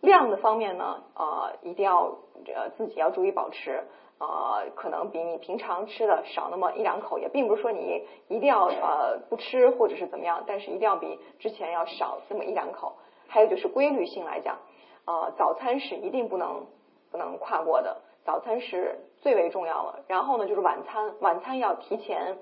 [0.00, 2.18] 量的方面呢，呃，一定要
[2.54, 3.82] 呃自己要注意保持，
[4.20, 12.94] 呃，可能比你平常吃的少那么一两口，也并不是说你一定要呃不吃或者是怎么样，但是一定要比之前要少这么一两口。
[13.26, 14.58] 还有就是规律性来讲，
[15.04, 16.66] 呃，早餐是一定不能
[17.10, 20.04] 不能跨过的，早餐是最为重要的。
[20.06, 22.38] 然后呢，就是晚餐，晚餐要提前，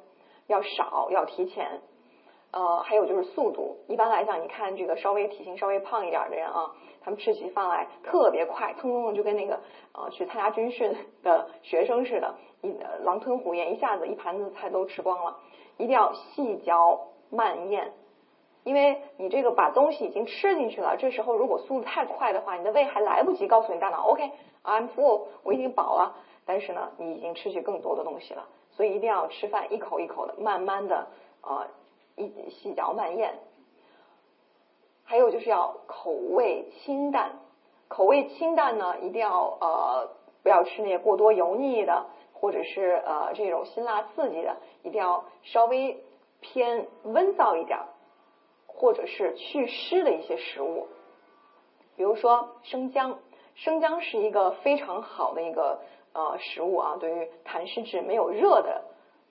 [0.47, 1.81] 要少，要提前。
[2.57, 3.77] 呃，还有就是速度。
[3.87, 6.73] 一般来讲，你看这个稍微体型稍微胖一点的人啊，
[7.03, 9.61] 他们吃起饭来特别快，蹭蹭蹭就跟那个
[9.93, 12.75] 呃去参加军训的学生似的，一
[13.05, 15.37] 狼吞虎咽，一下子一盘子菜都吃光了。
[15.77, 17.93] 一定要细嚼慢咽，
[18.65, 26.17] 因为你这个把东西已经吃进去了，这时候如果速度太快的话，你的胃还来不及告诉你大脑，OK，I'm full，我已经饱了。
[26.47, 31.07] 但是呢，你已经吃去更多的东西了，所以一定要吃饭一口一口的，慢慢的
[31.43, 31.67] 呃。
[32.17, 33.35] 一细嚼慢咽，
[35.05, 37.39] 还有就是要口味清淡。
[37.89, 40.09] 口味清淡呢，一定要呃
[40.43, 46.03] 不要吃那些过多油腻的，或者是呃这种辛辣刺激的，一定要稍微
[46.41, 47.79] 偏温燥一点，
[48.67, 50.89] 或者是祛湿的一些食物。
[51.97, 53.19] 比如说生姜，
[53.55, 55.81] 生姜是一个非常好的一个
[56.13, 58.83] 呃食物啊，对于痰湿质没有热的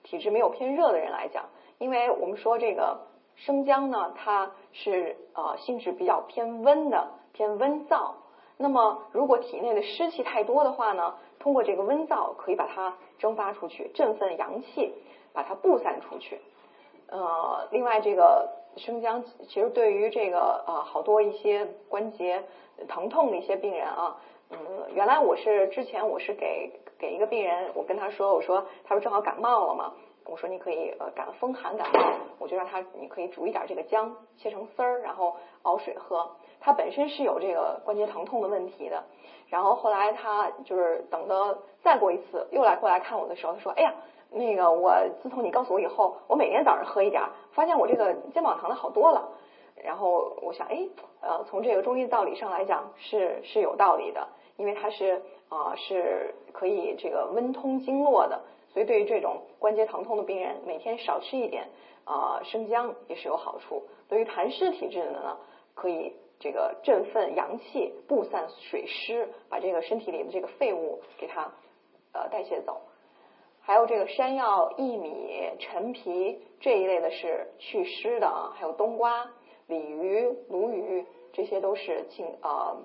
[0.02, 1.46] 体质没有偏热的人来讲。
[1.78, 2.98] 因为我们说这个
[3.34, 8.12] 生姜呢，它是呃性质比较偏温的，偏温燥。
[8.56, 14.94] 那么如果体内的湿气太多的话呢，通过这个温燥可以把它蒸发出去，振奋阳气，
[15.34, 16.40] 把它布散出去。
[17.08, 22.42] 呃，另外这个生姜其实对于这个呃好多一些关节
[22.88, 24.16] 疼痛的一些病人啊，
[24.50, 24.58] 嗯，
[24.94, 29.92] 原来我是之前我是给给一个病人，我跟他说，我说他不正好感冒了嘛。
[30.28, 32.00] 我说你可以呃感风寒感冒，
[32.38, 36.30] 我就让他你可以煮一点这个姜，切成丝儿，然后熬水喝。
[36.60, 39.04] 他本身是有这个关节疼痛的问题的，
[39.48, 43.94] 然后后来他就是等的再过一次又来过来看我的时候，他说哎呀，
[44.30, 44.92] 那个我
[45.22, 47.22] 自从你告诉我以后，我每天早上喝一点，
[47.52, 49.28] 发现我这个肩膀疼的好多了。
[49.76, 50.88] 然后我想哎
[51.20, 54.26] 呃从这个中医道理上来讲是是有道理的，
[54.56, 58.40] 因为它是啊是可以这个温通经络的。
[58.76, 61.68] 所以，对于这种关节疼痛的病人，每天少吃一点
[62.04, 63.84] 啊生姜也是有好处。
[64.06, 65.38] 对于痰湿体质的呢，
[65.72, 71.50] 可以这个振奋阳气，布散水湿，把这个身体里的这个废物给它
[72.12, 72.82] 呃代谢走。
[73.62, 79.26] 还有这个山药、薏米、陈皮这一类的是祛湿的啊，还有冬瓜、
[79.68, 82.76] 鲤鱼、鲈鱼，这些都是清呃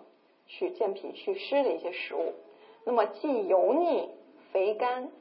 [0.47, 2.31] 去健脾祛湿的一些食物。
[2.85, 4.09] 那么，既油腻、
[4.53, 5.11] 肥甘。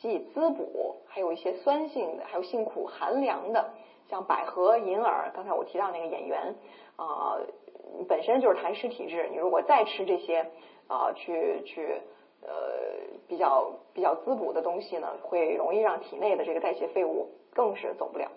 [0.00, 3.74] 既滋补，还有一些酸性的，还有性苦寒凉的，
[4.08, 5.30] 像百合、银耳。
[5.34, 6.54] 刚才我提到那个演员
[6.96, 7.36] 啊，
[8.08, 10.46] 本身就是痰湿体质，你如果再吃这些
[10.88, 12.00] 啊，去去
[12.40, 12.48] 呃
[13.28, 18.30] 比较比较滋补的东西呢，会容易让体内的这个代谢废物更是走不了。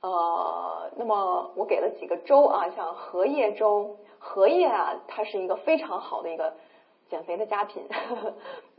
[0.00, 6.54] 呃，那么我给了几个粥啊，像荷叶粥，荷叶啊，它是一个非常好的一个。
[7.10, 7.88] 减肥的佳品，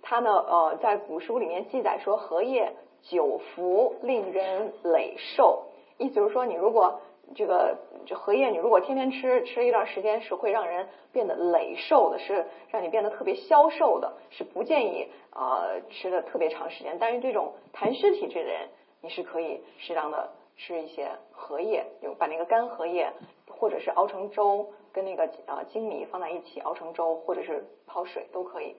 [0.02, 5.64] 它呢，呃，在古书里面记载说，荷叶久服令人累瘦，
[5.98, 7.00] 意思就是说，你如果
[7.36, 16.98] 这个这荷叶，你如果天天吃，吃一段时间是会让人变得累瘦的，是让你变得特别消瘦的，是不建议啊吃的特别长时间。
[17.00, 18.70] 但是这种痰湿体质的人，
[19.02, 23.12] 你是可以适当的吃一些荷叶，就把那个干荷叶
[23.48, 28.76] 或者是熬成粥，跟那个呃粳米放在一起熬成粥，或者是泡水都可以。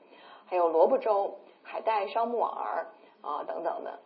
[0.51, 2.89] 还有萝卜粥、海带烧木耳
[3.23, 4.01] 啊等等的。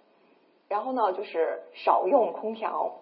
[0.68, 2.92] 然后呢，就是少用空调。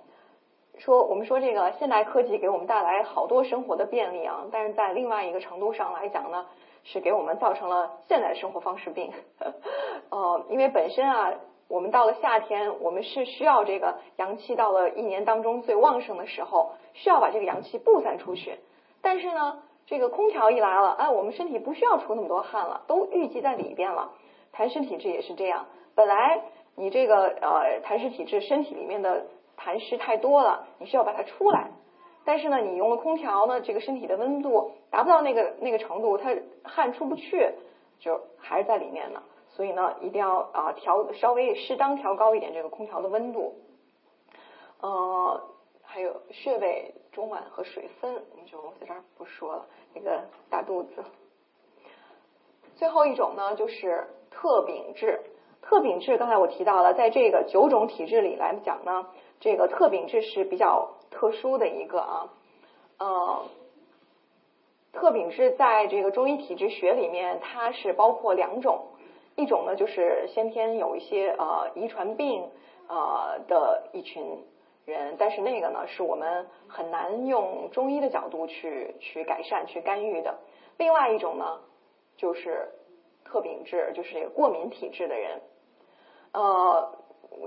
[0.79, 6.47] 说我们说这个现代科技给我们带来好多生活的便利啊，但是在另外一个程度上来讲呢，
[6.85, 9.13] 是给我们造成了现代生活方式病。
[10.11, 11.35] 呃，因为本身啊，
[11.67, 18.59] 我们到了夏天，我们是需要这个阳气到了一年当中最旺盛的时候，需要把这个阳气布散出去。
[19.03, 24.13] 但是呢，这个空调一来了，哎，我们身体不需要出那么多汗了，都淤积在里边了。
[24.55, 26.43] 痰湿体质也是这样，本来
[26.77, 29.27] 你这个呃痰湿体质身体里面的。
[29.55, 31.71] 痰湿太多了，你需要把它出来。
[32.25, 36.35] 但是呢，你用了空调呢，这个身体的温度达不到那个那个程度，它
[36.65, 37.55] 汗出不去，
[38.01, 39.23] 就还是在里面呢。
[39.51, 43.55] 所以呢，一定要啊调稍微适当调高一点这个空调的温度。
[44.81, 45.41] 呃，
[45.93, 49.67] 还有穴位中脘和水分，我们就在这儿不说了。
[49.93, 51.05] 那个大肚子。
[52.77, 55.21] 最后一种呢，就是特禀质。
[55.61, 59.09] 特禀质刚才我提到了，在这个九种体质里来讲呢。
[59.39, 62.31] 这个特禀质是比较特殊的一个啊，
[62.99, 63.45] 呃，
[64.95, 68.87] 特禀质在这个中医体质学里面，它是包括两种，
[69.37, 72.49] 一种呢就是先天有一些呃遗传病
[72.89, 74.43] 呃的一群
[74.85, 80.39] 人，但是那个呢是我们很难用中医的角度去去改善去干预的。
[80.79, 81.61] 另外一种呢
[82.17, 82.69] 就是
[83.25, 85.41] 特禀质，就是过敏体质的人，
[86.33, 86.99] 呃。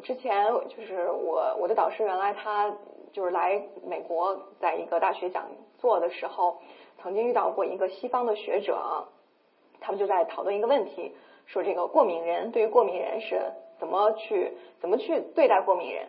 [0.02, 2.76] 之前就是我我的导师原来他
[3.14, 5.48] 就是来美国在一个大学讲
[5.78, 6.58] 座的时候，
[6.98, 9.08] 曾经遇到过一个西方的学者，
[9.80, 13.40] 他们就在讨论一个问题，说这个过敏人对于过敏人是
[13.78, 16.08] 怎么去怎么去对待过敏人。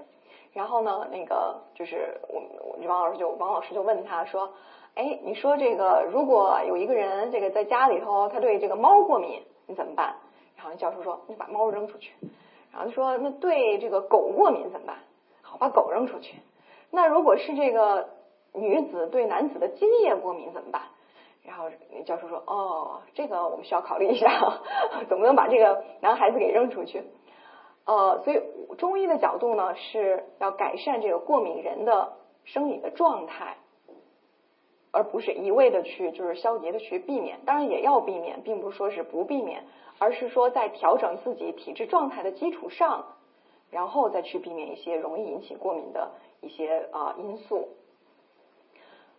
[0.57, 4.55] 然后呢，那个就是我我王老师就王老师就问他说，
[4.95, 10.17] 哎，你说这个如果有一个人这个在家里头他对这个猫过敏，你怎么办？
[10.57, 12.15] 然后教授说，你把猫扔出去。
[12.73, 14.97] 然后说，那对这个狗过敏怎么办？
[15.43, 16.37] 好，把狗扔出去。
[16.91, 18.09] 那如果是这个
[18.55, 20.81] 女子对男子的精液过敏怎么办？
[21.45, 21.71] 然后
[22.07, 24.59] 教授说，哦，这个我们需要考虑一下，
[25.11, 27.05] 总不能把这个男孩子给扔出去？
[27.85, 28.43] 呃，所以
[28.75, 32.13] 中医的角度呢，是要改善这个过敏人的
[32.45, 33.57] 生理的状态，
[34.91, 37.41] 而不是一味的去就是消极的去避免。
[37.45, 39.65] 当然也要避免，并不是说是不避免。
[39.99, 43.17] 而是说，在调整自己体质状态的基础上，
[43.71, 46.11] 然后再去避免一些容易引起过敏的
[46.43, 47.69] 一些啊因素。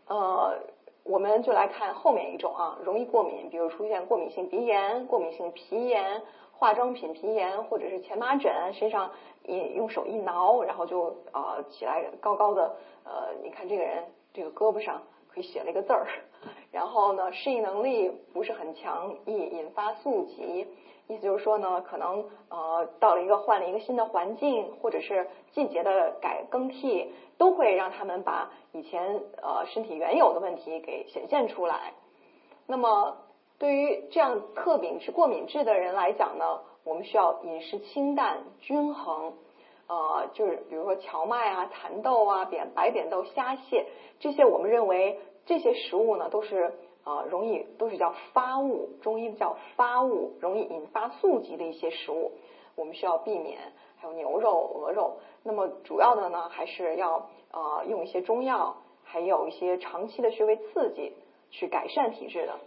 [0.07, 0.60] 呃，
[1.03, 6.22] 我们就来看后面一种啊，容易过敏，比如出现过敏性鼻炎、过敏性皮炎、
[6.57, 9.11] 化妆品皮炎，或者是荨麻疹，身上
[9.45, 14.03] 一用手一挠，然后就啊起来高高的，呃，你看这个人
[14.34, 15.01] 这个胳膊上
[15.31, 16.07] 可以写了一个字儿。
[16.71, 20.67] 然后呢，适应能力不是很强，易引发宿疾。
[21.07, 31.93] 意思就是说呢，可能呃到了一个换了一个新的环境，或者是季节的改更替，都会让他们把以前呃身体原有的问题给显现出来。
[32.65, 33.15] 那么
[33.59, 39.34] 对于这样特禀是过敏质的人来讲呢，我们需要饮食清淡均衡，
[39.88, 43.85] 呃，就是比如说荞麦啊、蚕豆啊、扁白扁豆、虾蟹
[44.19, 45.19] 这些，我们认为。
[45.47, 46.73] 这些食物呢，都是
[47.05, 52.34] 呃容易都是叫发物，中医叫发物，容易引发宿疾的一些食物，
[52.75, 53.57] 我们需要避免。
[53.95, 58.75] 还有牛肉、鹅肉，那么主要的呢，还是要呃用一些中药，
[59.05, 61.13] 还有一些长期的穴位刺激，
[61.49, 62.59] 去改善体质的。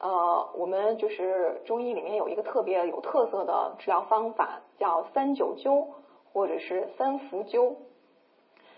[0.00, 5.86] 呃，我们就是中医里面有一个特别有特色的治疗方法，叫三九灸
[6.32, 7.74] 或者是三伏灸，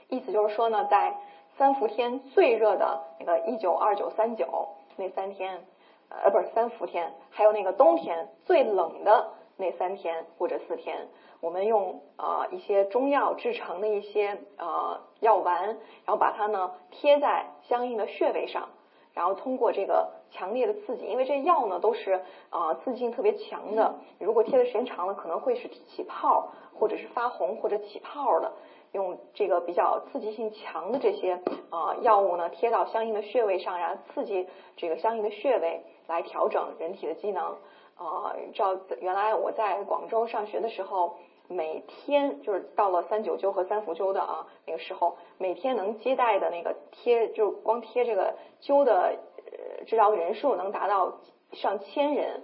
[0.09, 1.19] 意思就是说呢，在
[1.59, 5.67] 三伏天最热的那个一九二九三九那三天，
[6.09, 11.09] 呃，不是三伏天，还有那个冬天最冷的那三天或者四天，
[11.41, 18.71] 我们用呃一些中药制成的一些呃药丸，然后把它呢贴在相应的穴位上，
[19.15, 22.21] 然后通过这个强烈的刺激，因为这药呢都是
[22.51, 28.53] 呃刺激性特别强的，如果贴的时间长了，可能会是起泡，或者是发红或者起泡的。
[28.93, 37.57] 用这个比较刺激性强的这些呃药物呢，贴到相应的穴位上，然后刺激这个相应的穴位，来调整人体的机能。
[37.99, 41.19] 呃，照原来我在广州上学的时候，
[41.53, 49.19] 每天就是到了三九灸和三伏灸的啊那个时候，每天能接待的那个贴，就光贴这个灸的
[49.51, 51.19] 呃治疗人数能达到
[51.53, 52.43] 上千人。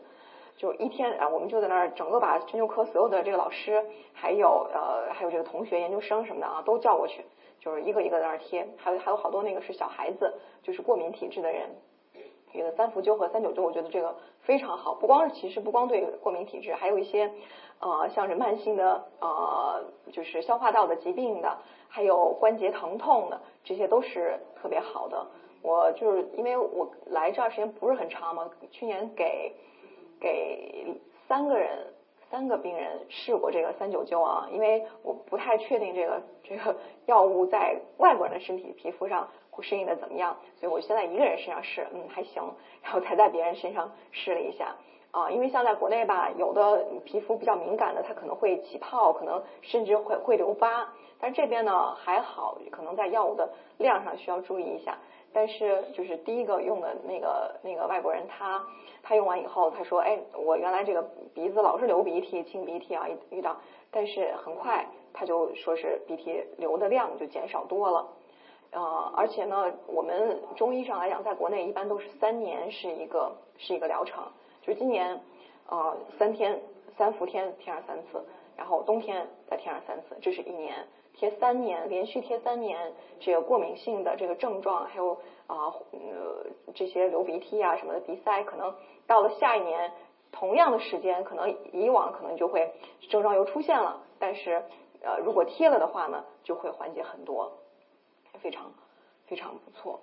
[0.56, 7.24] 就一天啊，我们就在那儿整个把针灸科所有的这个老师，还有呃还有这个同学、研究生什么的啊，都叫过去，
[7.60, 11.68] 就是一个一个在那儿贴，还有还有好多那个是小孩子，就是过敏体质的人。
[12.54, 17.30] 这个三伏灸和三九灸，我觉得这个非常好，不光是其实不光对过敏体质，还有一些
[17.80, 21.58] 呃像是慢性的呃就是消化道的疾病的，
[21.88, 25.26] 还有关节疼痛的，这些都是特别好的。
[25.62, 29.52] 我就是因为我来这儿时间不是很长嘛，去年给
[30.20, 31.92] 给三个人
[32.30, 36.76] 三个病人试过这个三九灸啊，因为我不太确定这个这个
[37.06, 39.64] 药物在外国人的身体皮肤上会。
[39.64, 40.36] 适应的怎么样？
[40.60, 42.42] 所以我现在一个人身上试，嗯，还行，
[42.82, 44.76] 然后才在别人身上试了一下
[45.16, 45.30] 啊。
[45.30, 50.92] 因为像在国内吧，有的皮肤比较敏感的，它可能会起泡，可能甚至会会留疤。
[51.18, 53.48] 但这边呢还好，可能在药物的
[53.78, 54.98] 量上需要注意一下。
[55.32, 58.64] 但是就是第一个用的那个那个外国人，他
[59.02, 61.02] 他用完以后，他说：“哎，我原来这个
[61.34, 63.56] 鼻子老是流鼻涕、清鼻涕啊，遇到，
[63.90, 68.06] 但是很快他就说是鼻涕流的量就减少多了。”
[68.72, 74.24] 呃，而且呢，我们中医上来讲，在国内一般都是三年是一个是一个疗程，
[74.66, 75.20] 就今年
[75.68, 76.60] 呃三天
[76.96, 78.24] 三伏天贴上三次，
[78.56, 85.12] 然后冬天再贴上三次，这是一年贴三年，连续贴三年，这个过敏性的这个症状，还有
[85.46, 88.74] 啊呃这些流鼻涕啊什么的鼻塞，可能
[89.06, 89.92] 到了下一年
[90.32, 92.72] 同样的时间，可能以往可能就会
[93.08, 94.64] 症状又出现了，但是
[95.02, 97.52] 呃如果贴了的话呢，就会缓解很多。
[98.42, 98.70] 非常
[99.26, 100.00] 非常不错。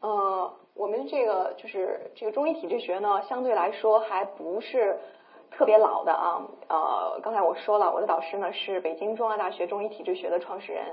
[0.00, 4.98] 呃，我们这个就是这个中医体质学呢，相对来说还不是
[5.50, 6.42] 特别老的啊。
[6.68, 10.84] 呃，刚才我说了，我的导师呢是北京中央大学中医体质学的创始人。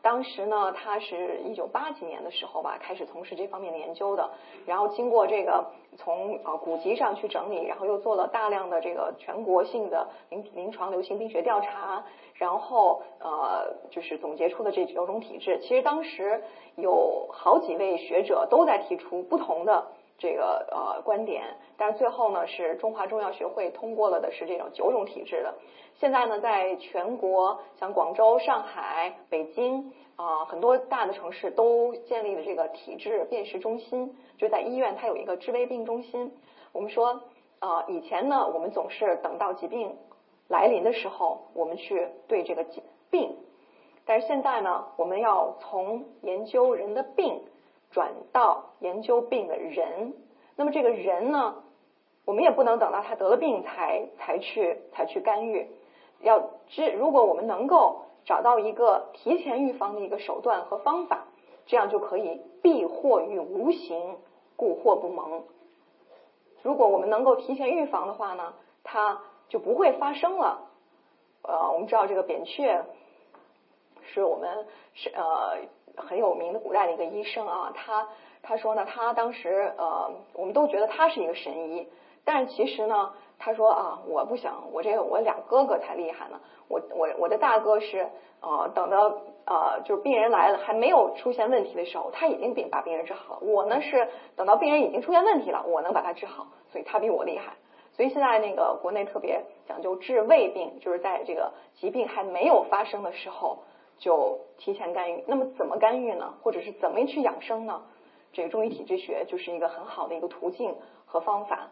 [0.00, 4.30] 当时呢，他是一九八几年的时候吧，开始从事这方面的研究的。
[4.64, 12.04] 然后经过这个从呃古籍上去整理，然后又做了大量的这个全国性的临临床流行病学调查，
[12.38, 15.58] 然后呃就是总结出的这九种体质。
[15.60, 16.42] 其实当时
[16.76, 25.54] 有好几位学者都在提出不同的这个呃观点，但是最后呢，是中华中药学会通过了的是这种九种体质的。
[25.96, 36.32] 现在呢，在全国像广州、上海、北京啊，很多大的城市都建立了这个体质辨识中心，就在医院它有一个治未病中心。
[36.72, 37.20] 我们说
[37.58, 39.96] 啊，以前呢，我们总是等到疾病
[40.48, 43.36] 来临的时候，我们去对这个疾病，
[44.06, 47.42] 但是现在呢，我们要从研究人的病
[47.90, 50.14] 转到研究病的人。
[50.56, 51.62] 那么这个人呢，
[52.24, 55.68] 我们也不能等到他得了病才才去才去干预。
[56.20, 61.26] 要知，如果我们能够找到一个提前预防的一个手段和方法，
[61.66, 64.16] 这样就可以避祸于无形，
[64.56, 65.44] 故祸不萌。
[66.62, 70.60] 如果我们能够提前预防的话呢，它就不会发生了。
[71.42, 72.84] 呃，我们知道这个扁鹊
[74.02, 75.58] 是我们是呃
[75.96, 78.08] 很有名的古代的一个医生啊，他
[78.42, 81.88] 他说呢，他当时呃，我们都觉得他是一个神医，
[82.24, 83.12] 但是其实呢。
[83.40, 86.40] 他说啊，我不想，我这个我俩哥哥才厉害呢。
[86.66, 88.08] 我我我的大哥是
[88.40, 89.16] 呃，等到
[89.46, 93.40] 呃，就是病人来了还没有出现问题的时候，他已经病把病人治好了。
[93.42, 97.52] 我呢是等到病人已经出现问题了，我能把他治好，所以他比我厉害。
[97.98, 103.58] 所以现在那个国内特别讲究治未病，就是在这个疾病还没有发生的时候
[103.98, 105.24] 就提前干预。
[105.26, 106.32] 那么怎么干预呢？
[106.40, 107.82] 或者是怎么去养生呢？
[108.32, 110.76] 这个中医体质学就是一个很好的一个途径
[111.06, 111.70] 和方法。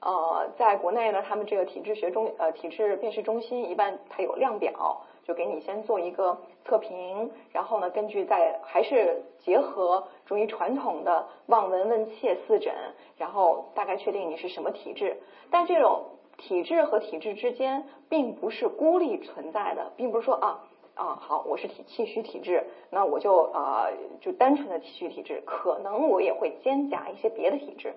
[0.00, 12.72] 呃，在国内呢，他们这个体质学中，呃，体质辨识中心一般它有量表，就给你先做一个测评，然后呢，根据在还是结合中医传统的望闻问切四诊，
[13.16, 15.16] 然后大概确定你是什么体质。
[15.50, 16.04] 但这种
[16.36, 20.60] 体质和体质之间并不是孤立存在的，并不是说啊
[20.94, 23.88] 啊好，我是体气虚体质，那我就啊
[24.20, 27.92] 就单纯的气虚体质，可能我也会兼夹一些别的体质。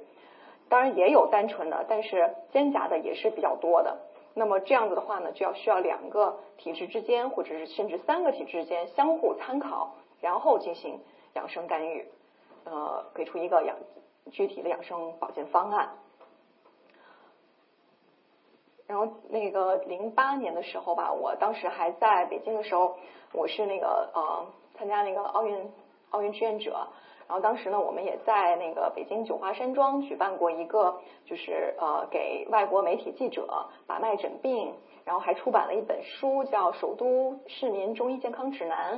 [0.67, 3.99] 当然也有单纯的，但是兼夹的也是比较多的。
[4.33, 11.01] 那么这样子的话呢，就要需要两个体质之间，或者是甚至三个体质之间相互参考，然后进行
[11.33, 12.07] 养生干预，
[12.63, 13.75] 呃，给出一个养
[14.31, 15.89] 具体的养生保健方案。
[18.87, 22.97] 然后那个零八年的时候吧，我当时还在北京的时候，
[23.33, 25.71] 我是那个呃参加那个奥运
[26.11, 26.87] 奥运志愿者。
[27.29, 34.73] 然后当时呢，我们也在那个北京九华山庄举办过一个，就是呃给外国媒体记者把脉诊病，
[35.05, 38.97] 然后还出版了一本书叫《首都市民中医健康指南》，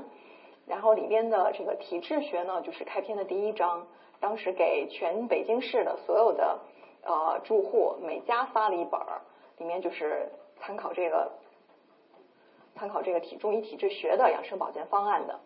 [0.66, 3.86] 然后里边的这个体质学呢，就是开篇的第一章，
[4.22, 6.58] 当时给全北京市的所有的
[7.04, 9.20] 呃住户每家发了一本儿，
[9.58, 11.34] 里面就是参考这个
[12.76, 15.38] 参考这个体中医体质学的养生保健方案的。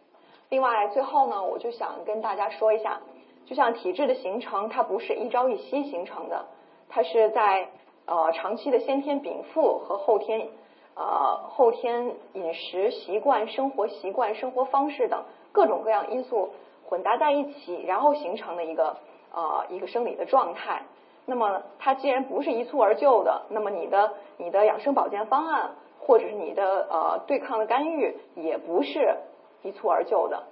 [0.50, 3.02] 另外，最后呢，我就想跟大家说一下，
[3.46, 6.46] 就像体质的形成，它不是一朝一夕形成的，
[6.88, 7.68] 它是在
[8.06, 10.48] 呃长期的先天禀赋和后天
[10.96, 16.52] 呃后天饮食习惯、生活习惯、生活方式等各种各样因素
[16.88, 18.98] 混搭在一起，然后形成的一个
[19.34, 20.84] 呃一个生理的状态。
[21.26, 29.18] 那么它既然不是一蹴而就的，那么你的你的养生保健方案或者是你的呃对抗的干预也不是。
[29.66, 30.44] 一蹴而就的，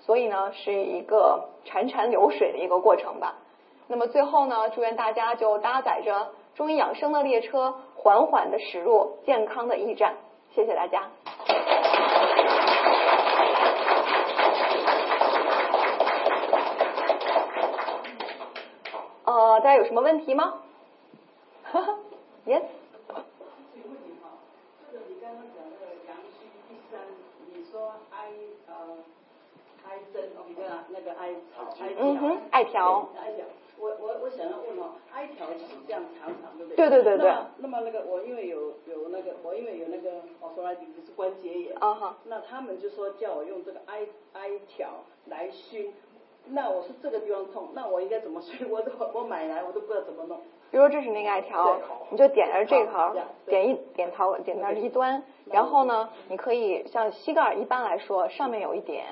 [0.00, 3.34] 所以呢是一个潺潺流水的一个过程吧。
[3.88, 10.14] 那么最后呢，祝愿大家就搭载着中医养生的列车，缓缓的驶入健康的驿站。
[10.54, 11.10] 谢谢大家。
[19.24, 20.54] 呃，大家有什么问题吗？
[22.46, 22.79] Yes。
[30.92, 33.08] 那个艾草，艾嗯哼，艾条。
[33.16, 33.44] 艾条，
[33.78, 37.32] 我我我想要问哦，艾条是这样长长的，对对对对。
[37.58, 42.16] 那么那个我因为有有那个我因为有那个我说来底是关节炎，啊哈。
[42.24, 45.92] 那他们就说叫我用这个艾艾条来熏，
[46.48, 48.68] 那我是这个地方痛，那我应该怎么 熏？
[48.70, 50.40] 我都我买来我都不知道怎么弄。
[50.70, 51.76] 比如这是那个艾条，
[52.10, 53.14] 你就点着这头，
[53.46, 59.04] 点一点头点到一端，然后呢，你可以像膝盖一般来说上面有一点。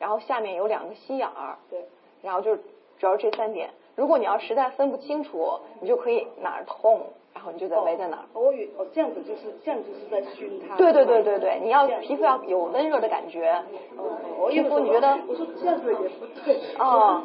[0.00, 1.84] 然后下面有两个心眼儿，对，
[2.22, 2.62] 然后就主
[3.00, 3.68] 要这三点。
[3.96, 7.02] 如果你要实在分不清楚，你就可以哪儿痛，
[7.38, 8.24] 然后你就在围在哪儿。
[8.34, 10.74] 我以哦这样子就是这样子是在熏它。
[10.74, 13.62] 对对对对对，你要皮肤要有温热的感觉。
[13.96, 15.16] 哦，皮肤你觉得？
[15.28, 16.58] 我说这样子也不对。
[16.80, 17.22] 哦，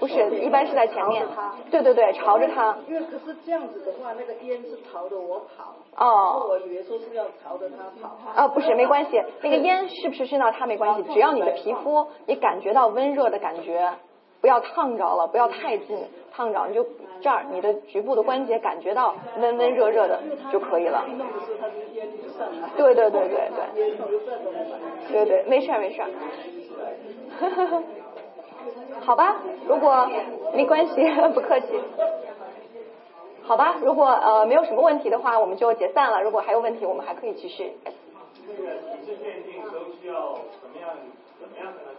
[0.00, 1.24] 不是，一般是在前面。
[1.70, 2.76] 对对对，朝着它。
[2.88, 5.72] 因为可是这样子的话，那个烟是朝着我跑。
[6.04, 6.46] 哦。
[6.48, 8.16] 我以为说是要朝着它跑。
[8.34, 9.22] 啊，不是，没关系。
[9.40, 13.92] 那个烟是不是熏到它没关系，只要你的皮肤你感觉到温热的感觉。
[14.44, 15.96] 不要烫着了，不要太近，
[16.30, 16.86] 烫着你就
[17.22, 20.20] 这儿，你的局部的关节感觉到温温热热的
[20.52, 21.02] 就可以了。
[22.76, 23.96] 对对对对对。
[25.10, 26.02] 对对，没事没事。
[29.00, 30.10] 好吧，如果
[30.52, 30.92] 没关系，
[31.32, 31.80] 不客气。
[33.44, 36.20] 好吧，如果呃没有什么问题的话，我们就解散了。
[36.22, 37.72] 如果还有问题，我们还可以继续。
[38.46, 40.90] 这个体质鉴定都需要怎么样？
[41.40, 41.93] 怎么样才能？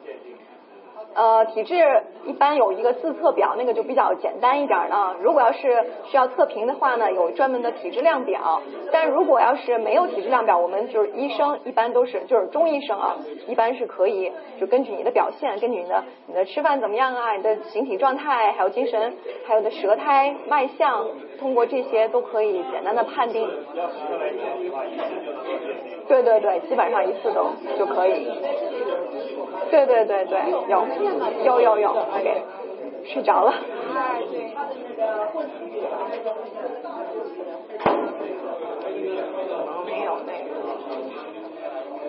[1.15, 1.75] 呃，体质
[2.25, 5.15] 一般有一个自测表，那个就比较简单一点呢。
[5.21, 8.61] 如果要是需要测评的话呢，有专门的体质量表。
[8.91, 13.15] 但如果要是没有体质量表，我们就是医生一般都是就是中医生啊，
[13.47, 14.29] 一般是可以
[14.59, 19.15] 就根据你的表现，根据你的你的吃饭怎么样啊，你的形体状态，还有精神，
[19.47, 21.07] 还有的舌苔脉象，
[21.39, 23.49] 通过这些都可以简单的判定。
[26.07, 27.47] 对对对，基本上一次都
[27.79, 28.27] 就可以。
[29.71, 30.39] 对对对对，
[30.69, 30.85] 有
[31.43, 32.43] 有有有，OK，
[33.05, 33.53] 睡着了。
[39.85, 40.49] 没有那个。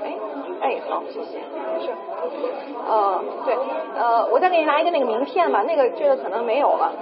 [0.03, 0.17] 哎
[0.61, 1.39] 哎，好，谢谢。
[1.81, 1.91] 是。
[2.89, 3.55] 呃，对，
[3.97, 6.93] 呃，我再给你拿一个那个名片吧，那个这个可能没有了。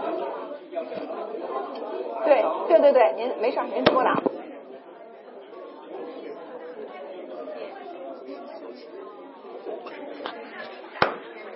[2.25, 4.15] 对对对对，您没事，您拨打。